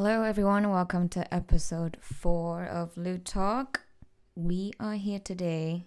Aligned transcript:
Hello, 0.00 0.22
everyone. 0.22 0.70
Welcome 0.70 1.08
to 1.08 1.34
episode 1.34 1.96
four 2.00 2.64
of 2.64 2.96
Loo 2.96 3.18
Talk. 3.18 3.80
We 4.36 4.72
are 4.78 4.94
here 4.94 5.18
today 5.18 5.86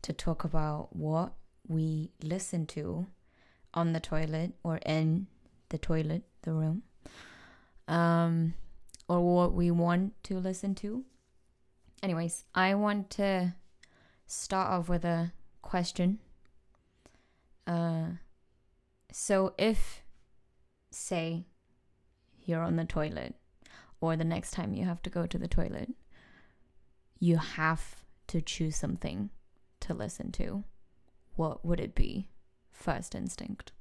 to 0.00 0.14
talk 0.14 0.44
about 0.44 0.96
what 0.96 1.34
we 1.68 2.10
listen 2.22 2.64
to 2.68 3.06
on 3.74 3.92
the 3.92 4.00
toilet 4.00 4.52
or 4.64 4.78
in 4.86 5.26
the 5.68 5.76
toilet, 5.76 6.22
the 6.40 6.52
room, 6.52 6.84
um, 7.86 8.54
or 9.10 9.20
what 9.20 9.52
we 9.52 9.70
want 9.70 10.14
to 10.22 10.38
listen 10.38 10.74
to. 10.76 11.04
Anyways, 12.02 12.46
I 12.54 12.74
want 12.76 13.10
to 13.10 13.56
start 14.26 14.70
off 14.70 14.88
with 14.88 15.04
a 15.04 15.34
question. 15.60 16.18
Uh, 17.66 18.06
so 19.12 19.52
if, 19.58 20.00
say, 20.90 21.44
you're 22.42 22.62
on 22.62 22.76
the 22.76 22.86
toilet, 22.86 23.34
or 24.00 24.16
the 24.16 24.24
next 24.24 24.52
time 24.52 24.74
you 24.74 24.84
have 24.84 25.02
to 25.02 25.10
go 25.10 25.26
to 25.26 25.38
the 25.38 25.48
toilet, 25.48 25.90
you 27.18 27.36
have 27.36 27.96
to 28.28 28.40
choose 28.40 28.76
something 28.76 29.30
to 29.80 29.94
listen 29.94 30.32
to. 30.32 30.64
What 31.36 31.64
would 31.64 31.80
it 31.80 31.94
be? 31.94 32.28
First 32.70 33.14
instinct. 33.14 33.72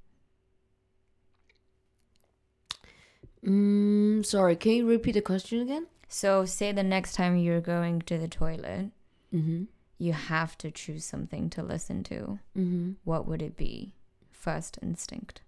Mm, 3.46 4.26
sorry, 4.26 4.56
can 4.56 4.74
you 4.74 4.88
repeat 4.90 5.14
the 5.14 5.22
question 5.22 5.62
again? 5.62 5.88
So, 6.08 6.46
say 6.46 6.72
the 6.72 6.84
next 6.84 7.14
time 7.14 7.38
you're 7.38 7.62
going 7.62 8.02
to 8.04 8.18
the 8.18 8.28
toilet, 8.28 8.92
Mm-hmm. 9.34 9.66
you 10.00 10.14
have 10.14 10.58
to 10.58 10.72
choose 10.72 11.06
something 11.06 11.52
to 11.52 11.62
listen 11.62 12.04
to. 12.06 12.40
Mm-hmm. 12.58 12.94
What 13.04 13.28
would 13.28 13.44
it 13.44 13.56
be? 13.56 13.94
First 14.32 14.80
instinct. 14.82 15.42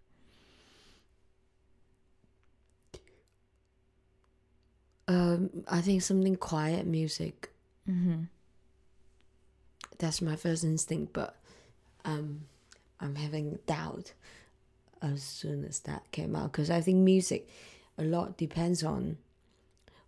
Um, 5.11 5.49
I 5.67 5.81
think 5.81 6.01
something 6.01 6.35
quiet 6.35 6.85
music. 6.85 7.49
Mm-hmm. 7.89 8.23
That's 9.97 10.21
my 10.21 10.35
first 10.35 10.63
instinct, 10.63 11.13
but 11.13 11.35
um, 12.05 12.41
I'm 12.99 13.15
having 13.15 13.59
doubt 13.67 14.13
as 15.01 15.21
soon 15.23 15.65
as 15.65 15.79
that 15.81 16.03
came 16.11 16.35
out 16.35 16.51
because 16.51 16.69
I 16.69 16.81
think 16.81 16.97
music 16.99 17.49
a 17.97 18.03
lot 18.03 18.37
depends 18.37 18.83
on 18.83 19.17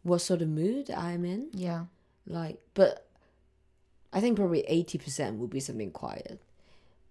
what 0.04 0.20
sort 0.20 0.42
of 0.42 0.50
mood 0.50 0.90
I'm 0.92 1.26
in. 1.26 1.50
Yeah. 1.54 1.86
Like, 2.26 2.60
but 2.74 3.08
I 4.14 4.22
think 4.22 4.38
probably 4.38 4.62
eighty 4.62 4.98
percent 4.98 5.38
would 5.40 5.50
be 5.50 5.60
something 5.60 5.92
quiet. 5.92 6.40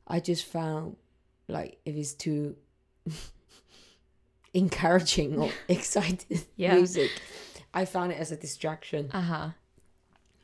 I 0.09 0.21
just 0.21 0.45
found 0.47 0.97
like 1.49 1.79
if 1.85 1.95
it's 1.97 2.15
too 2.15 2.57
encouraging 4.55 5.39
or 5.39 5.51
excited 5.69 6.45
Yeah. 6.57 6.75
music, 6.75 7.11
I 7.75 7.85
found 7.85 8.13
it 8.13 8.19
as 8.19 8.31
a 8.33 8.37
distraction. 8.37 9.11
Uh 9.13 9.21
huh. 9.23 9.49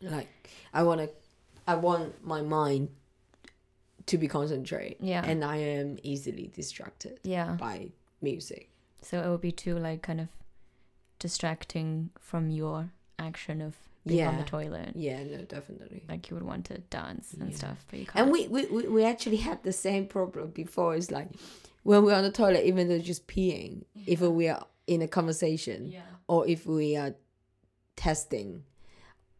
Like 0.00 0.28
I 0.72 0.82
want 0.82 1.00
to, 1.00 1.10
I 1.66 1.74
want 1.74 2.24
my 2.24 2.40
mind 2.42 2.88
to 4.06 4.16
be 4.18 4.28
concentrate. 4.28 4.96
Yeah. 5.00 5.22
and 5.24 5.44
I 5.44 5.56
am 5.56 5.98
easily 6.02 6.50
distracted 6.54 7.20
Yeah. 7.22 7.56
by 7.58 7.90
music. 8.22 8.70
So 9.02 9.20
it 9.22 9.28
would 9.28 9.40
be 9.40 9.52
too 9.52 9.78
like 9.78 10.02
kind 10.02 10.20
of 10.20 10.28
distracting 11.18 12.10
from 12.18 12.50
your 12.50 12.90
action 13.18 13.60
of 13.60 13.76
being 14.06 14.26
on 14.26 14.38
the 14.38 14.44
toilet. 14.44 14.92
Yeah, 14.94 15.22
no, 15.24 15.38
definitely. 15.42 16.04
Like 16.08 16.30
you 16.30 16.36
would 16.36 16.44
want 16.46 16.64
to 16.66 16.78
dance 16.78 17.34
and 17.34 17.50
Yeah. 17.50 17.56
stuff, 17.56 17.84
but 17.90 17.98
you 18.00 18.06
can't. 18.06 18.16
And 18.24 18.32
we, 18.32 18.46
we, 18.48 18.86
we, 18.88 19.04
actually 19.04 19.36
had 19.36 19.62
the 19.62 19.72
same 19.72 20.06
problem 20.06 20.50
before. 20.50 20.94
It's 20.94 21.10
like 21.10 21.28
when 21.82 22.04
we're 22.04 22.14
on 22.14 22.24
the 22.24 22.30
toilet, 22.32 22.64
even 22.64 22.88
though 22.88 22.98
just 22.98 23.26
peeing, 23.26 23.84
if 24.06 24.20
we 24.20 24.48
are 24.48 24.64
in 24.88 25.02
a 25.02 25.06
conversation 25.08 25.86
yeah. 25.86 26.00
or 26.26 26.48
if 26.48 26.66
we 26.66 26.96
are 26.96 27.14
testing 27.94 28.64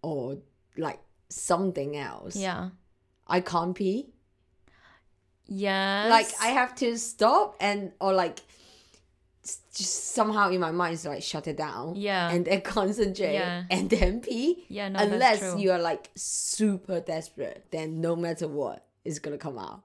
or 0.03 0.39
like 0.77 1.01
something 1.29 1.97
else, 1.97 2.37
Yeah. 2.37 2.71
I 3.27 3.41
can't 3.41 3.75
pee. 3.75 4.11
Yes. 5.47 6.11
Like 6.11 6.29
I 6.43 6.49
have 6.49 6.75
to 6.77 6.97
stop 6.99 7.57
and 7.61 7.93
or 8.01 8.13
like 8.13 8.41
just 9.75 10.15
somehow 10.15 10.51
in 10.51 10.61
my 10.61 10.71
mind 10.71 10.95
it's 10.95 11.07
like 11.07 11.23
shut 11.23 11.47
it 11.49 11.57
down. 11.57 11.97
Yeah. 11.97 12.31
And 12.31 12.45
then 12.45 12.61
concentrate 12.77 13.33
Yeah. 13.35 13.65
and 13.71 13.89
then 13.89 14.21
pee. 14.21 14.67
Yeah, 14.69 14.89
no, 14.91 15.01
Unless 15.01 15.41
true. 15.41 15.59
you're 15.59 15.79
like 15.79 16.11
super 16.15 17.01
desperate, 17.01 17.67
then 17.71 18.01
no 18.01 18.15
matter 18.17 18.47
what 18.47 18.87
is 19.05 19.19
gonna 19.19 19.39
come 19.39 19.59
out. 19.59 19.83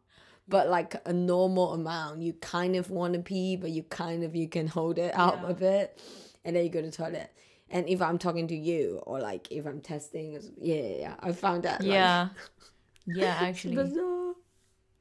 But 0.47 0.67
like 0.69 0.95
a 1.05 1.13
normal 1.13 1.73
amount, 1.73 2.21
you 2.21 2.33
kind 2.33 2.75
of 2.75 2.89
want 2.89 3.13
to 3.13 3.19
pee, 3.21 3.55
but 3.55 3.69
you 3.71 3.83
kind 3.83 4.23
of 4.23 4.35
you 4.35 4.47
can 4.49 4.67
hold 4.67 4.97
it 4.97 5.13
out 5.15 5.39
Yeah. 5.43 5.49
a 5.49 5.53
bit, 5.53 6.01
and 6.43 6.55
then 6.55 6.63
you 6.65 6.69
go 6.69 6.81
to 6.81 6.87
the 6.87 6.95
toilet. 6.95 7.31
And 7.69 7.87
if 7.87 8.01
I'm 8.01 8.17
talking 8.17 8.47
to 8.49 8.55
you, 8.55 9.01
or 9.05 9.19
like 9.19 9.51
if 9.51 9.65
I'm 9.65 9.79
testing, 9.81 10.33
yeah, 10.59 10.75
yeah, 10.75 10.95
yeah. 10.97 11.15
I 11.19 11.31
found 11.31 11.63
that. 11.63 11.79
like, 11.81 11.87
Yeah. 11.89 12.29
yeah, 13.05 13.37
actually. 13.39 13.75
bizarre. 13.75 14.33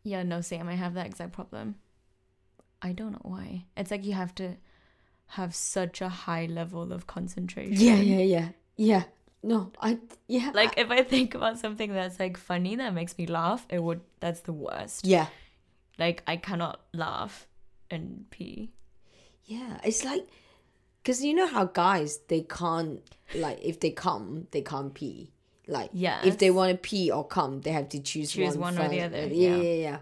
Yeah, 0.05 0.23
no, 0.23 0.41
Sam, 0.41 0.69
I 0.69 0.75
have 0.75 0.95
that 0.95 1.07
exact 1.07 1.33
problem. 1.33 1.77
I 2.81 2.93
don't 2.93 3.13
know 3.13 3.21
why. 3.23 3.67
It's 3.77 3.91
like 3.91 4.05
you 4.05 4.15
have 4.15 4.35
to 4.37 4.57
have 5.27 5.55
such 5.55 6.01
a 6.01 6.09
high 6.09 6.47
level 6.47 6.93
of 6.93 7.07
concentration. 7.07 7.75
Yeah, 7.75 7.97
yeah, 7.97 8.19
yeah, 8.25 8.49
yeah. 8.77 9.03
No, 9.43 9.73
I 9.81 9.99
yeah. 10.29 10.51
Like 10.55 10.75
if 10.79 10.91
I 10.91 11.03
think 11.03 11.35
about 11.35 11.59
something 11.59 11.93
that's 11.93 12.19
like 12.21 12.37
funny 12.37 12.77
that 12.77 12.95
makes 12.95 13.17
me 13.19 13.27
laugh, 13.27 13.67
it 13.69 13.83
would 13.83 14.01
that's 14.21 14.41
the 14.43 14.53
worst. 14.53 15.05
yeah, 15.05 15.27
Like 15.99 16.23
I 16.27 16.37
cannot 16.37 16.81
laugh 16.95 17.47
and 17.91 18.25
pee. 18.31 18.71
yeah. 19.45 19.79
It's 19.85 20.05
like, 20.05 20.27
cause 21.05 21.23
you 21.25 21.35
know 21.35 21.47
how 21.49 21.65
guys 21.65 22.21
they 22.29 22.43
can't 22.43 23.01
like 23.35 23.59
if 23.63 23.81
they 23.81 23.91
come 23.91 24.47
they 24.53 24.63
can't 24.63 24.95
pee. 24.95 25.33
Like 25.67 25.91
yeah, 25.93 26.21
if 26.25 26.39
they 26.39 26.51
want 26.51 26.71
to 26.73 26.77
pee 26.79 27.11
or 27.11 27.27
come, 27.27 27.61
they 27.63 27.71
have 27.73 27.89
to 27.91 28.01
choose, 28.01 28.33
Choose 28.33 28.57
one, 28.57 28.77
one 28.77 28.87
or 28.87 28.89
the 28.89 29.01
other, 29.03 29.27
Yeah, 29.27 29.57
yeah. 29.57 29.63
yeah, 29.63 29.75
yeah. 29.89 29.99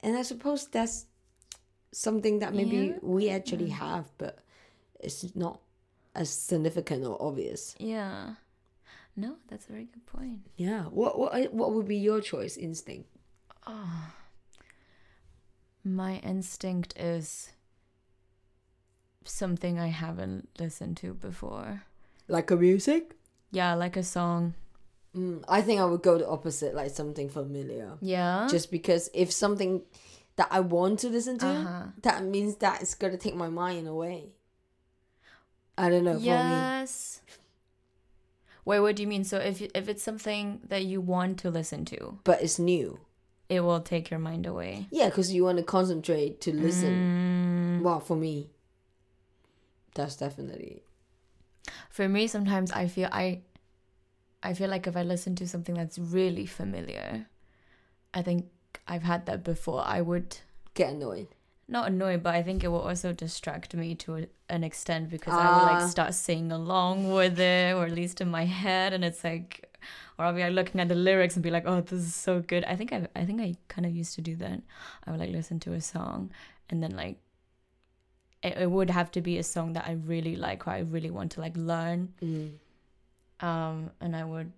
And 0.00 0.16
I 0.16 0.22
suppose 0.22 0.66
that's 0.66 1.06
something 1.92 2.38
that 2.40 2.54
maybe 2.54 2.76
Yeah. 2.76 2.98
we 3.02 3.28
actually 3.30 3.68
have, 3.68 4.10
but 4.18 4.38
it's 5.00 5.34
not 5.36 5.60
as 6.14 6.30
significant 6.30 7.04
or 7.04 7.16
obvious. 7.20 7.74
Yeah. 7.78 8.34
No, 9.16 9.36
that's 9.48 9.66
a 9.68 9.72
very 9.72 9.84
good 9.92 10.06
point. 10.06 10.40
Yeah. 10.56 10.84
What 10.84 11.18
what 11.18 11.52
what 11.52 11.72
would 11.72 11.86
be 11.86 11.96
your 11.96 12.20
choice 12.20 12.56
instinct? 12.56 13.08
Oh. 13.66 14.12
My 15.84 16.16
instinct 16.18 16.94
is 16.98 17.50
something 19.24 19.78
I 19.78 19.88
haven't 19.88 20.48
listened 20.58 20.96
to 20.98 21.14
before. 21.14 21.82
Like 22.28 22.50
a 22.50 22.56
music? 22.56 23.16
Yeah, 23.50 23.74
like 23.74 23.96
a 23.96 24.02
song. 24.02 24.54
Mm, 25.14 25.44
I 25.48 25.60
think 25.60 25.80
I 25.80 25.84
would 25.84 26.02
go 26.02 26.16
the 26.18 26.26
opposite, 26.28 26.74
like 26.74 26.90
something 26.90 27.28
familiar. 27.28 27.98
Yeah. 28.00 28.48
Just 28.50 28.70
because 28.70 29.10
if 29.12 29.30
something 29.32 29.82
that 30.36 30.48
I 30.50 30.60
want 30.60 31.00
to 31.00 31.08
listen 31.10 31.38
to, 31.38 31.46
Uh-huh. 31.46 31.82
that 32.02 32.24
means 32.24 32.56
that 32.56 32.80
it's 32.80 32.94
gonna 32.94 33.18
take 33.18 33.34
my 33.36 33.48
mind 33.50 33.86
away. 33.86 34.32
I 35.78 35.88
don't 35.88 36.04
know. 36.04 36.18
Yes. 36.18 37.20
Wait, 38.64 38.80
what 38.80 38.94
do 38.96 39.02
you 39.02 39.08
mean? 39.08 39.24
So 39.24 39.38
if 39.38 39.60
if 39.74 39.88
it's 39.88 40.02
something 40.02 40.60
that 40.68 40.84
you 40.84 41.00
want 41.00 41.38
to 41.40 41.50
listen 41.50 41.84
to, 41.86 42.18
but 42.24 42.42
it's 42.42 42.58
new. 42.58 43.00
it 43.48 43.60
will 43.60 43.80
take 43.80 44.10
your 44.10 44.20
mind 44.20 44.46
away. 44.46 44.86
Yeah, 44.90 45.06
because 45.08 45.32
you 45.32 45.44
want 45.44 45.58
to 45.58 45.64
concentrate 45.64 46.40
to 46.42 46.52
listen. 46.54 47.10
Mm, 47.80 47.82
Well, 47.82 48.00
for 48.00 48.16
me, 48.16 48.50
that's 49.94 50.16
definitely. 50.16 50.82
for 51.90 52.08
me, 52.08 52.26
sometimes 52.28 52.70
I 52.72 52.86
feel 52.86 53.08
I, 53.12 53.40
I 54.42 54.54
feel 54.54 54.70
like 54.70 54.86
if 54.86 54.96
I 54.96 55.02
listen 55.02 55.34
to 55.36 55.48
something 55.48 55.74
that's 55.74 55.98
really 55.98 56.46
familiar, 56.46 57.26
I 58.14 58.22
think 58.22 58.46
I've 58.86 59.02
had 59.02 59.26
that 59.26 59.42
before. 59.42 59.82
I 59.84 60.00
would 60.02 60.38
Get 60.74 60.92
annoyed. 60.94 61.28
Not 61.68 61.88
annoyed, 61.88 62.22
but 62.22 62.34
I 62.34 62.42
think 62.42 62.62
it 62.64 62.68
will 62.68 62.80
also 62.80 63.12
distract 63.12 63.74
me 63.74 63.94
to 63.96 64.16
a- 64.16 64.26
an 64.48 64.62
extent 64.64 65.08
because 65.10 65.32
I 65.34 65.46
will 65.46 65.66
Ah. 65.68 65.72
like 65.80 65.90
start 65.90 66.12
singing 66.14 66.52
along 66.52 67.12
with 67.12 67.38
it, 67.40 67.74
or 67.74 67.84
at 67.86 67.92
least 67.92 68.20
in 68.20 68.28
my 68.30 68.44
head, 68.44 68.92
and 68.92 69.04
it's 69.04 69.24
like, 69.24 69.68
or 70.18 70.24
I'll 70.26 70.34
be 70.34 70.42
like 70.42 70.52
looking 70.52 70.80
at 70.80 70.88
the 70.88 70.94
lyrics 70.94 71.34
and 71.36 71.42
be 71.42 71.50
like, 71.50 71.64
oh, 71.66 71.80
this 71.80 72.00
is 72.00 72.14
so 72.14 72.40
good. 72.40 72.64
I 72.64 72.76
think 72.76 72.92
I, 72.92 73.08
I 73.16 73.24
think 73.24 73.40
I 73.40 73.56
kind 73.68 73.86
of 73.86 73.92
used 73.94 74.14
to 74.16 74.20
do 74.20 74.36
that. 74.36 74.60
I 75.06 75.10
would 75.10 75.20
like 75.20 75.30
listen 75.30 75.58
to 75.60 75.72
a 75.72 75.80
song, 75.80 76.30
and 76.68 76.82
then 76.82 76.94
like, 76.96 77.18
it, 78.42 78.58
it 78.58 78.70
would 78.70 78.90
have 78.90 79.10
to 79.12 79.20
be 79.20 79.38
a 79.38 79.42
song 79.44 79.72
that 79.74 79.86
I 79.86 79.92
really 79.92 80.36
like, 80.36 80.66
or 80.66 80.70
I 80.70 80.80
really 80.80 81.10
want 81.10 81.32
to 81.32 81.40
like 81.40 81.56
learn, 81.56 82.12
Mm. 82.20 82.58
um, 83.40 83.90
and 84.00 84.14
I 84.16 84.24
would 84.24 84.52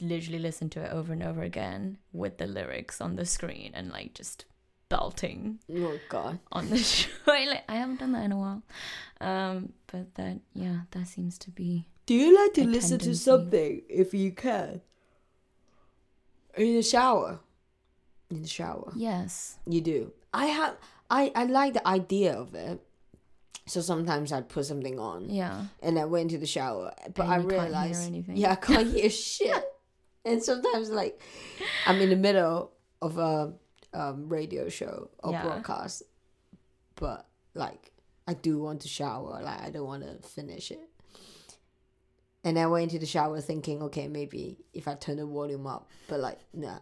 literally 0.00 0.38
listen 0.38 0.68
to 0.70 0.80
it 0.82 0.90
over 0.90 1.12
and 1.12 1.22
over 1.22 1.42
again 1.42 1.98
with 2.12 2.38
the 2.38 2.46
lyrics 2.46 3.00
on 3.00 3.14
the 3.16 3.24
screen 3.26 3.70
and 3.74 3.90
like 3.90 4.14
just 4.14 4.46
belting 4.92 5.58
Oh 5.74 5.98
God. 6.08 6.38
on 6.52 6.68
the 6.70 6.78
toilet. 7.26 7.62
I 7.68 7.76
haven't 7.76 8.00
done 8.00 8.12
that 8.12 8.24
in 8.24 8.32
a 8.32 8.38
while. 8.38 8.62
Um, 9.20 9.72
but 9.90 10.14
that 10.16 10.40
yeah, 10.54 10.80
that 10.92 11.06
seems 11.08 11.38
to 11.38 11.50
be 11.50 11.86
Do 12.06 12.14
you 12.14 12.34
like 12.40 12.54
to 12.54 12.64
listen 12.66 12.98
to 13.00 13.14
something 13.16 13.82
if 13.88 14.12
you 14.14 14.32
can? 14.32 14.80
In 16.56 16.74
the 16.76 16.82
shower. 16.82 17.40
In 18.30 18.42
the 18.42 18.48
shower. 18.48 18.92
yes. 18.96 19.58
You 19.66 19.80
do. 19.80 20.12
I 20.34 20.46
have 20.46 20.76
I, 21.10 21.30
I 21.34 21.44
like 21.44 21.74
the 21.74 21.86
idea 21.86 22.32
of 22.34 22.54
it. 22.54 22.80
So 23.66 23.80
sometimes 23.80 24.32
I'd 24.32 24.48
put 24.48 24.66
something 24.66 24.98
on 24.98 25.30
Yeah. 25.30 25.66
and 25.82 25.98
I 25.98 26.04
went 26.04 26.30
to 26.30 26.38
the 26.38 26.46
shower. 26.46 26.92
But 27.14 27.24
And 27.24 27.32
I 27.32 27.36
you 27.36 27.42
can't 27.42 27.52
hear 27.52 27.62
realized, 27.62 28.06
anything. 28.08 28.36
yeah, 28.36 28.52
I 28.52 28.56
can't 28.56 28.92
hear 28.94 29.08
shit. 29.10 29.64
And 30.24 30.42
sometimes, 30.42 30.88
like, 30.90 31.20
I'm 31.86 32.00
in 32.00 32.10
the 32.10 32.16
middle 32.16 32.70
of 33.00 33.18
a 33.18 33.52
um, 33.94 34.28
radio 34.28 34.68
show 34.68 35.10
or 35.22 35.32
Yeah. 35.32 35.42
broadcast, 35.42 36.02
but 36.96 37.26
like, 37.54 37.92
I 38.26 38.34
do 38.34 38.58
want 38.60 38.82
to 38.82 38.88
shower. 38.88 39.40
Like, 39.42 39.60
I 39.62 39.70
don't 39.70 39.86
want 39.86 40.02
to 40.04 40.26
finish 40.28 40.70
it. 40.70 40.88
And 42.44 42.58
I 42.58 42.66
went 42.66 42.84
into 42.84 42.98
the 42.98 43.06
shower 43.06 43.40
thinking, 43.40 43.82
okay, 43.84 44.08
maybe 44.08 44.56
if 44.72 44.88
I 44.88 44.94
turn 44.94 45.16
the 45.18 45.26
volume 45.26 45.66
up, 45.66 45.88
but 46.08 46.18
like, 46.20 46.38
nah, 46.52 46.78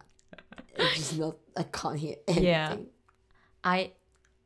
it's 0.75 0.95
just 0.95 1.17
not. 1.19 1.37
I 1.55 1.63
can't 1.63 1.99
hear 1.99 2.15
anything. 2.27 2.45
Yeah. 2.45 2.75
I 3.63 3.91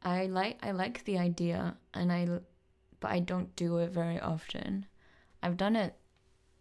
I 0.04 0.26
like 0.26 0.58
I 0.62 0.72
like 0.72 1.06
the 1.06 1.18
idea 1.18 1.78
and 1.94 2.12
I, 2.12 2.28
but 3.00 3.12
I 3.12 3.20
don't 3.20 3.56
do 3.56 3.78
it 3.78 3.92
very 3.92 4.20
often. 4.20 4.88
I've 5.42 5.56
done 5.58 5.76
it 5.78 5.96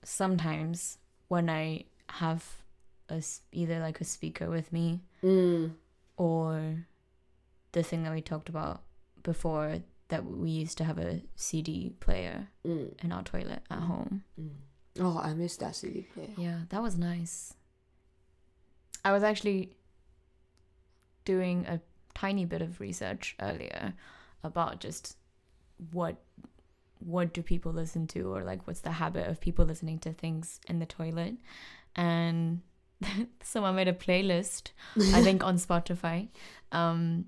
sometimes 0.04 0.98
when 1.28 1.48
I 1.50 1.84
have 2.10 2.44
a 3.08 3.22
either 3.52 3.80
like 3.80 4.00
a 4.00 4.04
speaker 4.04 4.48
with 4.50 4.72
me 4.72 5.00
Mm. 5.22 5.72
Or 6.16 6.86
the 7.72 7.82
thing 7.82 8.02
that 8.04 8.12
we 8.12 8.20
talked 8.22 8.48
about 8.48 8.82
before 9.22 9.78
that 10.08 10.24
we 10.24 10.50
used 10.50 10.78
to 10.78 10.84
have 10.84 10.98
a 10.98 11.22
CD 11.34 11.90
player 12.00 12.48
Mm. 12.64 13.02
in 13.02 13.10
our 13.12 13.22
toilet 13.22 13.62
at 13.70 13.80
home. 13.80 14.22
Mm. 14.40 14.50
Oh, 15.00 15.18
I 15.18 15.34
miss 15.34 15.56
that 15.56 15.74
CD 15.74 16.02
player. 16.02 16.28
Yeah, 16.36 16.60
that 16.68 16.82
was 16.82 16.96
nice. 16.96 17.54
I 19.04 19.12
was 19.12 19.22
actually 19.22 19.72
doing 21.24 21.66
a 21.66 21.80
tiny 22.14 22.44
bit 22.44 22.62
of 22.62 22.80
research 22.80 23.34
earlier 23.40 23.94
about 24.42 24.80
just 24.80 25.16
what 25.92 26.16
what 27.00 27.34
do 27.34 27.42
people 27.42 27.72
listen 27.72 28.06
to 28.06 28.32
or 28.34 28.42
like 28.44 28.66
what's 28.66 28.80
the 28.80 28.92
habit 28.92 29.26
of 29.28 29.40
people 29.40 29.64
listening 29.64 29.98
to 29.98 30.12
things 30.12 30.60
in 30.68 30.78
the 30.78 30.86
toilet 30.86 31.34
and 31.96 32.60
someone 33.42 33.74
made 33.74 33.88
a 33.88 33.92
playlist 33.92 34.70
i 35.12 35.22
think 35.22 35.44
on 35.44 35.56
spotify 35.56 36.28
um 36.72 37.24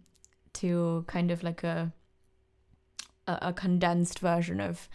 to 0.53 1.05
kind 1.07 1.31
of 1.31 1.43
like 1.43 1.63
a 1.65 1.93
a, 3.27 3.39
a 3.43 3.53
condensed 3.53 4.19
version 4.19 4.61
of 4.61 4.89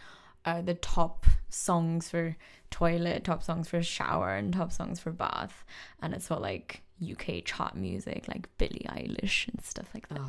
uh, 0.44 0.60
the 0.60 0.74
top 0.74 1.26
songs 1.48 2.10
for 2.10 2.36
toilet, 2.70 3.24
top 3.24 3.42
songs 3.42 3.68
for 3.68 3.82
shower, 3.82 4.34
and 4.34 4.52
top 4.52 4.72
songs 4.72 4.98
for 4.98 5.12
bath. 5.12 5.64
And 6.00 6.14
it's 6.14 6.30
all 6.30 6.40
like 6.40 6.82
UK 7.02 7.44
chart 7.44 7.76
music, 7.76 8.26
like 8.28 8.48
Billie 8.58 8.86
Eilish 8.88 9.48
and 9.48 9.62
stuff 9.62 9.88
like 9.94 10.08
that. 10.08 10.20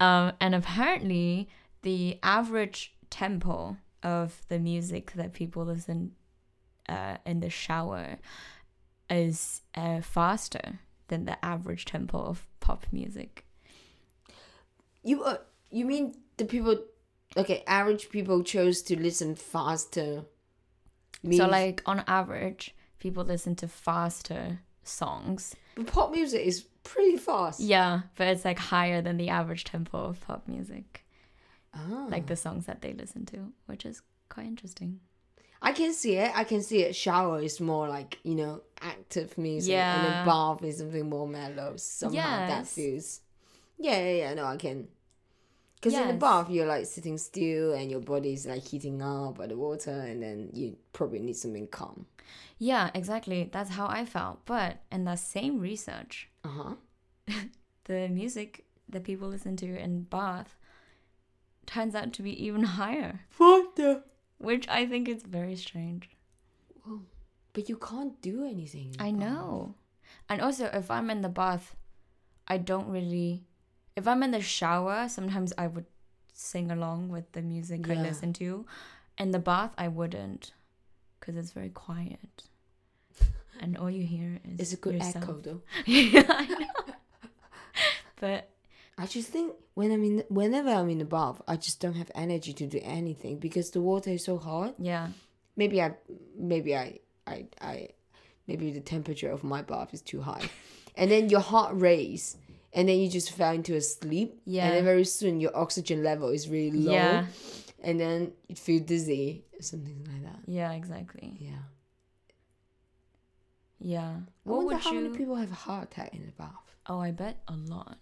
Oh. 0.00 0.04
Um, 0.04 0.32
and 0.40 0.54
apparently, 0.54 1.48
the 1.82 2.18
average 2.22 2.94
tempo 3.10 3.76
of 4.02 4.42
the 4.48 4.58
music 4.58 5.12
that 5.12 5.32
people 5.32 5.64
listen 5.64 6.12
uh, 6.88 7.16
in 7.24 7.40
the 7.40 7.50
shower 7.50 8.18
is 9.12 9.60
uh, 9.74 10.00
faster 10.00 10.80
than 11.08 11.24
the 11.26 11.42
average 11.44 11.84
tempo 11.84 12.18
of 12.18 12.46
pop 12.60 12.86
music. 12.92 13.44
You 15.02 15.22
uh, 15.24 15.38
you 15.70 15.84
mean 15.84 16.14
the 16.36 16.44
people? 16.44 16.76
Okay, 17.36 17.62
average 17.66 18.10
people 18.10 18.42
chose 18.42 18.82
to 18.82 18.98
listen 18.98 19.34
faster. 19.34 20.24
So, 21.30 21.46
like 21.46 21.82
on 21.86 22.02
average, 22.06 22.74
people 22.98 23.24
listen 23.24 23.54
to 23.56 23.68
faster 23.68 24.60
songs. 24.82 25.54
but 25.76 25.86
pop 25.86 26.10
music 26.12 26.44
is 26.44 26.62
pretty 26.82 27.16
fast. 27.16 27.60
Yeah, 27.60 28.02
but 28.16 28.26
it's 28.28 28.44
like 28.44 28.58
higher 28.58 29.00
than 29.02 29.16
the 29.16 29.28
average 29.28 29.64
tempo 29.64 29.98
of 29.98 30.20
pop 30.20 30.48
music, 30.48 31.04
Ah. 31.74 32.06
like 32.08 32.26
the 32.26 32.36
songs 32.36 32.66
that 32.66 32.82
they 32.82 32.92
listen 32.92 33.24
to, 33.26 33.52
which 33.66 33.86
is 33.86 34.02
quite 34.28 34.46
interesting. 34.46 35.00
I 35.64 35.72
can 35.72 35.92
see 35.92 36.16
it. 36.16 36.32
I 36.34 36.44
can 36.44 36.60
see 36.62 36.82
it. 36.82 36.94
Shower 36.96 37.40
is 37.40 37.60
more 37.60 37.88
like 37.88 38.18
you 38.24 38.34
know 38.34 38.62
active 38.80 39.38
music, 39.38 39.74
and 39.74 40.04
then 40.04 40.12
Yeah. 40.12 40.24
bath 40.24 40.62
is 40.64 40.78
something 40.78 41.08
more 41.08 41.28
mellow. 41.28 41.76
Somehow 41.76 42.46
that 42.48 42.66
feels. 42.66 43.20
Yeah, 43.78 43.98
yeah, 43.98 44.12
yeah. 44.22 44.34
No, 44.34 44.44
I 44.46 44.56
can. 44.56 44.88
Because 45.76 45.94
in 45.94 46.08
the 46.08 46.14
bath, 46.14 46.48
you're 46.50 46.66
like 46.66 46.86
sitting 46.86 47.18
still, 47.18 47.72
and 47.72 47.90
your 47.90 48.00
body's 48.00 48.46
like 48.46 48.64
heating 48.66 49.02
up 49.02 49.38
by 49.38 49.46
the 49.46 49.56
water, 49.56 49.90
and 49.90 50.22
then 50.22 50.50
you 50.52 50.76
probably 50.92 51.18
need 51.20 51.36
something 51.36 51.66
calm. 51.68 52.06
Yeah, 52.58 52.90
exactly. 52.94 53.48
That's 53.52 53.70
how 53.70 53.86
I 53.88 54.04
felt. 54.04 54.44
But 54.46 54.78
in 54.92 55.04
the 55.04 55.16
same 55.16 55.58
research, 55.60 56.28
Uh 56.44 56.48
huh. 56.48 56.74
the 57.84 58.08
music 58.08 58.64
that 58.88 59.02
people 59.04 59.28
listen 59.28 59.56
to 59.56 59.66
in 59.78 60.02
bath 60.02 60.56
turns 61.66 61.94
out 61.94 62.12
to 62.14 62.22
be 62.22 62.44
even 62.44 62.62
higher, 62.62 63.20
What 63.38 63.74
the? 63.76 64.02
Which 64.42 64.68
I 64.68 64.86
think 64.86 65.08
is 65.08 65.22
very 65.22 65.56
strange. 65.56 66.10
But 67.52 67.68
you 67.68 67.76
can't 67.76 68.20
do 68.22 68.44
anything. 68.44 68.96
I 68.98 69.10
know. 69.10 69.74
And 70.28 70.40
also, 70.40 70.66
if 70.72 70.90
I'm 70.90 71.10
in 71.10 71.20
the 71.22 71.28
bath, 71.28 71.76
I 72.48 72.58
don't 72.58 72.88
really. 72.88 73.44
If 73.94 74.08
I'm 74.08 74.22
in 74.22 74.30
the 74.30 74.40
shower, 74.40 75.08
sometimes 75.08 75.52
I 75.58 75.66
would 75.66 75.84
sing 76.32 76.70
along 76.70 77.10
with 77.10 77.30
the 77.32 77.42
music 77.42 77.88
I 77.88 77.94
listen 77.94 78.32
to. 78.34 78.64
In 79.18 79.30
the 79.32 79.38
bath, 79.38 79.72
I 79.76 79.88
wouldn't, 79.88 80.52
because 81.20 81.36
it's 81.36 81.52
very 81.52 81.68
quiet, 81.68 82.44
and 83.60 83.76
all 83.76 83.90
you 83.90 84.06
hear 84.06 84.40
is 84.44 84.60
It's 84.60 84.72
a 84.72 84.76
good 84.76 84.94
yourself. 84.94 85.16
echo, 85.24 85.32
though. 85.40 85.60
yeah, 85.86 86.24
I 86.28 86.46
know. 86.46 86.66
But 88.20 88.48
I 88.98 89.06
just 89.06 89.28
think 89.30 89.54
when 89.74 89.90
I'm 89.90 90.04
in, 90.04 90.24
whenever 90.28 90.70
I'm 90.70 90.88
in 90.90 90.98
the 90.98 91.04
bath, 91.04 91.40
I 91.48 91.56
just 91.56 91.80
don't 91.80 91.94
have 91.94 92.10
energy 92.14 92.52
to 92.52 92.66
do 92.66 92.78
anything 92.82 93.38
because 93.38 93.70
the 93.70 93.80
water 93.80 94.10
is 94.10 94.24
so 94.24 94.36
hot. 94.38 94.74
yeah, 94.78 95.08
Maybe 95.56 95.80
I, 95.82 95.94
maybe 96.36 96.76
I, 96.76 97.00
I, 97.26 97.46
I, 97.60 97.88
maybe 98.46 98.70
the 98.70 98.80
temperature 98.80 99.30
of 99.30 99.42
my 99.44 99.62
bath 99.62 99.92
is 99.94 100.02
too 100.02 100.20
high, 100.22 100.48
and 100.96 101.10
then 101.10 101.28
your 101.30 101.40
heart 101.40 101.72
race, 101.74 102.36
and 102.72 102.88
then 102.88 102.98
you 102.98 103.08
just 103.10 103.32
fell 103.32 103.52
into 103.54 103.74
a 103.74 103.80
sleep. 103.80 104.40
Yeah. 104.46 104.66
And 104.66 104.76
then 104.76 104.84
very 104.84 105.04
soon 105.04 105.40
your 105.40 105.56
oxygen 105.56 106.02
level 106.02 106.28
is 106.28 106.48
really 106.48 106.70
low, 106.72 106.92
yeah, 106.94 107.26
and 107.82 107.98
then 108.00 108.32
you 108.48 108.56
feel 108.56 108.80
dizzy, 108.80 109.44
something 109.60 110.06
like 110.10 110.22
that. 110.24 110.40
yeah, 110.46 110.72
exactly. 110.72 111.36
Yeah. 111.40 111.64
Yeah. 113.80 114.00
I 114.00 114.20
What 114.44 114.56
wonder 114.58 114.74
would 114.74 114.82
how 114.82 114.92
you? 114.92 115.00
many 115.00 115.16
people 115.16 115.34
have 115.36 115.50
a 115.50 115.54
heart 115.54 115.92
attack 115.92 116.14
in 116.14 116.26
the 116.26 116.32
bath. 116.32 116.54
Oh, 116.86 117.00
I 117.00 117.10
bet 117.10 117.38
a 117.48 117.54
lot. 117.54 117.98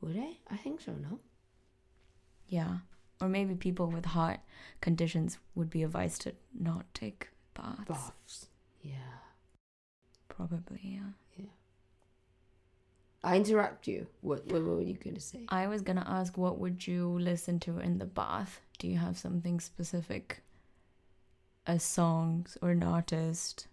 Would 0.00 0.14
they? 0.16 0.38
I 0.50 0.56
think 0.56 0.80
so. 0.80 0.92
No. 0.92 1.18
Yeah. 2.48 2.78
Or 3.20 3.28
maybe 3.28 3.54
people 3.54 3.86
with 3.90 4.04
heart 4.06 4.40
conditions 4.80 5.38
would 5.54 5.70
be 5.70 5.82
advised 5.82 6.20
to 6.22 6.34
not 6.58 6.84
take 6.94 7.28
baths. 7.54 7.84
Baths. 7.88 8.46
Yeah. 8.82 9.20
Probably, 10.28 10.80
yeah. 10.82 11.10
Yeah. 11.36 11.46
I 13.24 13.36
interrupt 13.36 13.88
you. 13.88 14.06
What 14.20 14.44
what, 14.46 14.62
what 14.62 14.76
were 14.76 14.82
you 14.82 14.94
gonna 15.02 15.18
say? 15.18 15.46
I 15.48 15.66
was 15.66 15.80
gonna 15.82 16.04
ask, 16.06 16.36
what 16.36 16.58
would 16.58 16.86
you 16.86 17.08
listen 17.18 17.58
to 17.60 17.78
in 17.78 17.98
the 17.98 18.04
bath? 18.06 18.60
Do 18.78 18.86
you 18.86 18.98
have 18.98 19.16
something 19.18 19.60
specific? 19.60 20.42
A 21.66 21.80
songs 21.80 22.56
or 22.62 22.70
an 22.70 22.82
artist? 22.82 23.66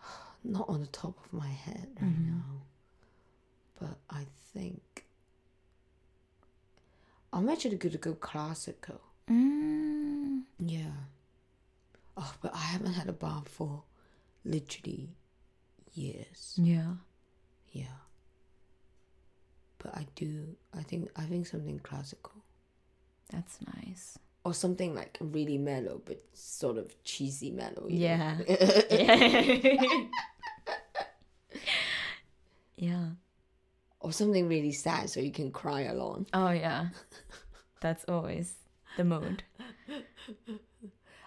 Not 0.42 0.68
on 0.68 0.80
the 0.80 0.86
top 0.86 1.16
of 1.24 1.32
my 1.32 1.48
head 1.48 1.88
right 2.00 2.10
Mhm. 2.10 2.26
now. 2.28 2.42
But 3.78 3.98
I 4.10 4.24
think 4.54 5.04
I'm 7.32 7.48
actually 7.48 7.76
gonna 7.76 7.98
go 7.98 8.14
classical. 8.14 9.00
Mm. 9.30 10.42
Yeah. 10.58 10.92
Oh, 12.16 12.32
but 12.40 12.54
I 12.54 12.58
haven't 12.58 12.94
had 12.94 13.08
a 13.08 13.12
bar 13.12 13.42
for 13.44 13.82
literally 14.44 15.10
years. 15.92 16.54
Yeah. 16.56 16.92
Yeah. 17.72 17.98
But 19.78 19.94
I 19.96 20.06
do 20.14 20.56
I 20.74 20.82
think 20.82 21.10
I 21.16 21.22
think 21.22 21.46
something 21.46 21.78
classical. 21.80 22.32
That's 23.30 23.58
nice. 23.76 24.18
Or 24.44 24.54
something 24.54 24.94
like 24.94 25.18
really 25.20 25.58
mellow 25.58 26.00
but 26.04 26.22
sort 26.32 26.78
of 26.78 26.94
cheesy 27.04 27.50
mellow. 27.50 27.86
know? 27.88 28.36
Yeah. 28.90 30.06
yeah. 32.76 33.06
Or 34.00 34.12
something 34.12 34.48
really 34.48 34.72
sad 34.72 35.10
so 35.10 35.20
you 35.20 35.32
can 35.32 35.50
cry 35.50 35.82
along. 35.82 36.26
Oh 36.34 36.50
yeah. 36.50 36.88
That's 37.80 38.04
always 38.04 38.54
the 38.96 39.04
mood. 39.04 39.42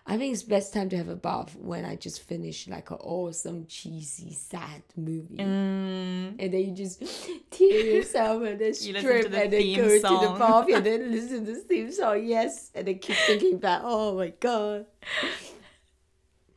I 0.05 0.17
think 0.17 0.33
it's 0.33 0.41
best 0.41 0.73
time 0.73 0.89
to 0.89 0.97
have 0.97 1.07
a 1.07 1.15
bath 1.15 1.55
when 1.55 1.85
I 1.85 1.95
just 1.95 2.23
finish 2.23 2.67
like 2.67 2.89
an 2.89 2.97
awesome 2.97 3.67
cheesy 3.67 4.33
sad 4.33 4.81
movie. 4.97 5.37
Mm. 5.37 6.35
And 6.39 6.53
then 6.53 6.61
you 6.61 6.71
just 6.71 7.03
tear 7.51 7.97
yourself 7.97 8.41
and 8.43 8.59
then 8.59 8.73
strip 8.73 9.29
the 9.29 9.43
and 9.43 9.53
then 9.53 9.75
go 9.75 9.87
to 9.87 10.27
the 10.27 10.35
bath 10.39 10.67
and 10.73 10.83
then 10.83 11.11
listen 11.15 11.45
to 11.45 11.53
the 11.53 11.59
theme 11.59 11.91
song, 11.91 12.25
yes. 12.25 12.71
And 12.73 12.87
then 12.87 12.97
keep 12.97 13.15
thinking 13.27 13.59
back, 13.59 13.81
oh 13.83 14.15
my 14.15 14.29
god. 14.39 14.87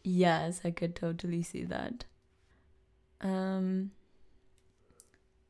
Yes, 0.02 0.62
I 0.64 0.71
could 0.71 0.97
totally 0.97 1.42
see 1.42 1.64
that. 1.64 2.07
Um 3.21 3.90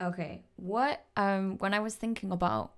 Okay, 0.02 0.42
what 0.56 1.04
um 1.16 1.58
when 1.58 1.72
I 1.74 1.80
was 1.80 1.94
thinking 1.94 2.32
about 2.32 2.72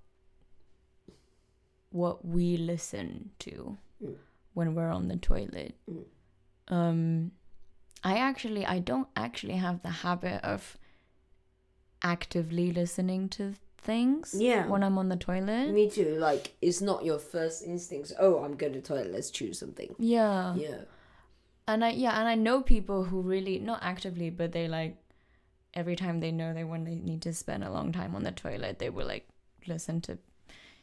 what 1.90 2.25
we 2.25 2.57
listen 2.57 3.31
to 3.40 3.76
Mm. 4.02 4.16
when 4.54 4.75
we're 4.75 4.90
on 4.90 5.09
the 5.09 5.16
toilet. 5.16 5.75
Mm. 5.88 6.04
Um, 6.69 7.31
I 8.02 8.19
actually 8.19 8.66
I 8.66 8.81
don't 8.81 9.09
actually 9.16 9.54
have 9.57 9.83
the 9.83 9.90
habit 9.90 10.43
of 10.45 10.76
actively 12.02 12.73
listening 12.73 13.28
to 13.31 13.54
things. 13.78 14.35
Yeah. 14.37 14.66
When 14.66 14.83
I'm 14.83 14.99
on 14.99 15.09
the 15.09 15.16
toilet. 15.16 15.71
Me 15.73 15.88
too. 15.88 16.16
Like 16.19 16.54
it's 16.61 16.81
not 16.81 17.04
your 17.04 17.19
first 17.19 17.62
instincts. 17.64 18.12
Oh, 18.19 18.43
I'm 18.43 18.57
going 18.57 18.73
to 18.73 18.81
the 18.81 18.87
toilet. 18.87 19.12
Let's 19.12 19.31
choose 19.31 19.59
something. 19.59 19.95
yeah. 19.99 20.54
Yeah. 20.57 20.83
And 21.66 21.83
I 21.85 21.90
yeah, 21.90 22.19
and 22.19 22.28
I 22.28 22.35
know 22.35 22.61
people 22.61 23.04
who 23.04 23.23
really 23.23 23.59
not 23.59 23.78
actively, 23.83 24.28
but 24.28 24.52
they 24.52 24.69
like 24.69 24.99
every 25.75 25.97
time 25.97 26.21
they 26.21 26.33
know 26.33 26.54
they 26.54 26.64
when 26.64 26.85
they 26.85 26.95
need 26.97 27.23
to 27.23 27.33
spend 27.35 27.64
a 27.64 27.71
long 27.71 27.93
time 27.93 28.14
on 28.14 28.23
the 28.23 28.33
toilet, 28.33 28.78
they 28.78 28.90
will 28.90 29.07
like 29.07 29.28
listen 29.66 30.00
to 30.02 30.19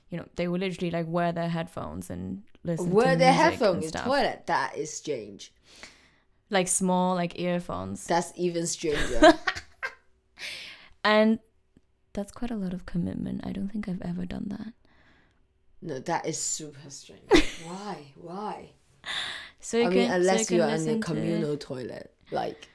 you 0.10 0.18
know, 0.18 0.26
they 0.36 0.48
will 0.50 0.60
literally 0.60 0.92
like 0.92 1.06
wear 1.08 1.32
their 1.32 1.48
headphones 1.50 2.10
and 2.10 2.44
listen 2.66 2.92
Wear 2.92 3.14
to 3.14 3.20
the 3.20 3.26
music 3.26 3.42
headphone 3.42 3.76
and 3.78 3.84
in 3.86 3.92
toilet. 3.92 4.44
That 4.48 4.78
is 4.78 4.94
strange. 4.94 5.54
Like 6.50 6.68
small 6.68 7.16
like 7.16 7.40
earphones. 7.40 8.06
That's 8.06 8.34
even 8.36 8.68
stranger. 8.68 9.34
and 11.04 11.40
that's 12.14 12.34
quite 12.34 12.52
a 12.52 12.56
lot 12.58 12.74
of 12.74 12.86
commitment. 12.86 13.46
I 13.48 13.54
don't 13.54 13.70
think 13.70 13.88
I've 13.88 14.02
ever 14.02 14.26
done 14.26 14.48
that. 14.50 14.74
no, 15.82 16.00
that 16.00 16.26
is 16.28 16.38
super 16.38 16.90
strange. 16.90 17.22
Why? 17.66 17.98
Why? 18.16 18.72
So 19.62 19.78
you 19.78 19.84
I 19.86 19.88
can 19.88 19.98
mean, 19.98 20.10
so 20.10 20.16
unless 20.16 20.52
you 20.52 20.58
you're 20.58 20.66
in 20.68 20.74
a 20.74 20.78
listen 20.78 21.00
to- 21.02 21.06
communal 21.08 21.58
toilet, 21.58 22.14
like 22.32 22.68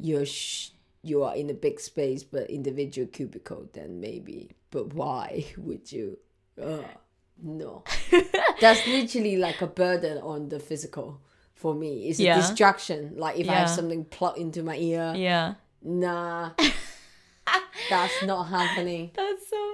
you're 0.00 0.26
sh- 0.26 0.70
you 1.02 1.22
are 1.24 1.34
in 1.34 1.48
a 1.50 1.54
big 1.54 1.80
space 1.80 2.22
but 2.22 2.50
individual 2.50 3.08
cubicle, 3.08 3.68
then 3.72 4.00
maybe. 4.00 4.50
But 4.70 4.94
why 4.94 5.46
would 5.58 5.90
you? 5.90 6.18
Ugh, 6.62 6.84
no, 7.42 7.84
that's 8.60 8.86
literally 8.86 9.36
like 9.36 9.62
a 9.62 9.66
burden 9.66 10.18
on 10.18 10.48
the 10.48 10.58
physical. 10.60 11.20
For 11.54 11.74
me, 11.74 12.08
it's 12.08 12.18
a 12.20 12.24
distraction. 12.36 13.14
Like 13.16 13.38
if 13.38 13.48
I 13.48 13.52
have 13.54 13.68
something 13.70 14.04
plugged 14.06 14.38
into 14.38 14.62
my 14.62 14.76
ear, 14.76 15.12
Yeah. 15.14 15.54
nah, 15.82 16.52
that's 17.90 18.22
not 18.24 18.44
happening. 18.44 19.10
That's 19.14 19.48
so 19.48 19.69